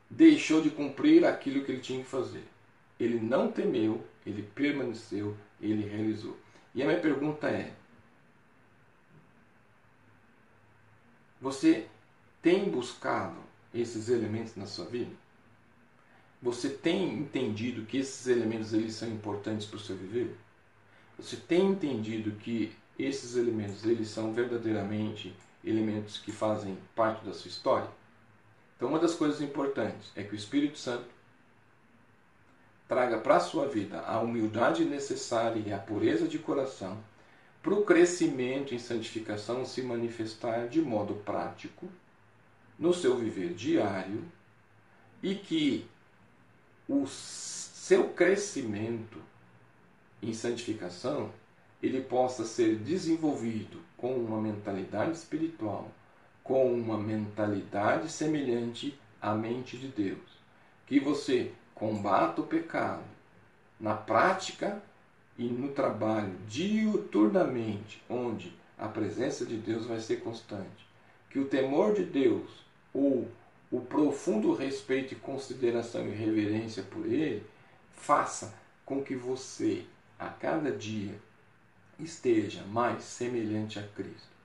deixou 0.10 0.62
de 0.62 0.70
cumprir 0.70 1.26
aquilo 1.26 1.64
que 1.64 1.72
ele 1.72 1.82
tinha 1.82 2.04
que 2.04 2.10
fazer. 2.10 2.44
Ele 3.00 3.20
não 3.20 3.52
temeu, 3.52 4.06
ele 4.26 4.44
permaneceu, 4.56 5.36
ele 5.62 5.88
realizou. 5.88 6.38
E 6.74 6.82
a 6.82 6.86
minha 6.86 7.00
pergunta 7.00 7.50
é: 7.50 7.74
você 11.42 11.88
tem 12.42 12.70
buscado 12.70 13.38
esses 13.74 14.10
elementos 14.10 14.56
na 14.56 14.66
sua 14.66 14.86
vida? 14.86 15.12
Você 16.42 16.70
tem 16.70 17.14
entendido 17.14 17.86
que 17.86 17.98
esses 17.98 18.28
elementos 18.28 18.74
eles 18.74 18.94
são 18.94 19.10
importantes 19.10 19.66
para 19.66 19.78
o 19.78 19.80
seu 19.80 19.96
viver? 19.96 20.36
Você 21.18 21.38
tem 21.38 21.72
entendido 21.72 22.32
que 22.34 22.76
esses 23.00 23.36
elementos 23.36 23.84
eles 23.86 24.10
são 24.10 24.34
verdadeiramente 24.34 25.36
elementos 25.64 26.18
que 26.18 26.32
fazem 26.32 26.78
parte 26.94 27.26
da 27.26 27.34
sua 27.34 27.50
história? 27.50 27.90
Então, 28.76 28.90
uma 28.90 29.00
das 29.00 29.16
coisas 29.16 29.42
importantes 29.42 30.12
é 30.16 30.24
que 30.24 30.34
o 30.34 30.36
Espírito 30.36 30.78
Santo 30.78 31.08
traga 32.88 33.18
para 33.18 33.38
a 33.38 33.40
sua 33.40 33.68
vida 33.68 34.02
a 34.02 34.20
humildade 34.20 34.86
necessária 34.86 35.62
e 35.66 35.74
a 35.74 35.78
pureza 35.78 36.28
de 36.28 36.38
coração 36.38 36.98
para 37.64 37.74
o 37.74 37.84
crescimento 37.84 38.76
em 38.76 38.80
santificação 38.80 39.66
se 39.66 39.82
manifestar 39.82 40.68
de 40.68 40.82
modo 40.82 41.16
prático 41.16 41.88
no 42.78 42.94
seu 42.94 43.18
viver 43.18 43.54
diário 43.54 44.24
e 45.24 45.34
que 45.34 45.88
o 46.88 47.08
seu 47.08 48.10
crescimento 48.10 49.20
em 50.22 50.34
santificação 50.34 51.32
ele 51.82 52.02
possa 52.02 52.46
ser 52.46 52.76
desenvolvido 52.78 53.80
com 53.98 54.14
uma 54.16 54.40
mentalidade 54.40 55.18
espiritual 55.18 55.90
com 56.46 56.72
uma 56.72 56.96
mentalidade 56.96 58.08
semelhante 58.10 58.98
à 59.20 59.34
mente 59.34 59.78
de 59.78 59.88
Deus. 59.88 60.38
Que 60.86 61.00
você 61.00 61.52
combata 61.74 62.40
o 62.40 62.46
pecado 62.46 63.04
na 63.80 63.96
prática 63.96 64.80
e 65.40 65.44
no 65.48 65.70
trabalho 65.70 66.38
diuturnamente, 66.48 68.02
onde 68.08 68.54
a 68.78 68.88
presença 68.88 69.44
de 69.44 69.58
Deus 69.58 69.88
vai 69.88 70.00
ser 70.00 70.18
constante. 70.18 70.88
Que 71.32 71.40
o 71.40 71.48
temor 71.48 71.96
de 71.96 72.04
Deus 72.04 72.64
ou 72.94 73.28
o 73.72 73.82
profundo 73.82 74.54
respeito 74.54 75.14
e 75.14 75.18
consideração 75.18 76.08
e 76.08 76.12
reverência 76.12 76.84
por 76.84 77.08
Ele 77.08 77.44
faça 77.96 78.54
com 78.86 79.04
que 79.04 79.16
você, 79.16 79.84
a 80.20 80.28
cada 80.28 80.72
dia, 80.72 81.16
esteja 82.00 82.62
mais 82.66 83.04
semelhante 83.04 83.80
a 83.80 83.84
Cristo. 83.84 84.36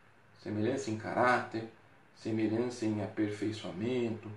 Semelhança 0.43 0.91
em 0.91 0.97
caráter, 0.97 1.69
semelhança 2.23 2.85
em 2.85 3.03
aperfeiçoamento, 3.03 4.31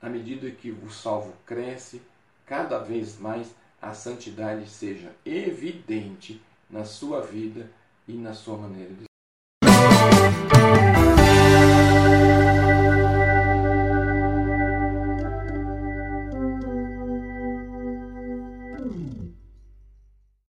à 0.00 0.08
medida 0.08 0.50
que 0.50 0.70
o 0.70 0.90
salvo 0.90 1.32
cresce, 1.46 2.02
cada 2.44 2.78
vez 2.78 3.18
mais 3.18 3.54
a 3.80 3.94
santidade 3.94 4.68
seja 4.68 5.14
evidente 5.24 6.40
na 6.70 6.84
sua 6.84 7.20
vida 7.22 7.70
e 8.06 8.12
na 8.12 8.34
sua 8.34 8.56
maneira 8.58 8.92
de 8.92 9.15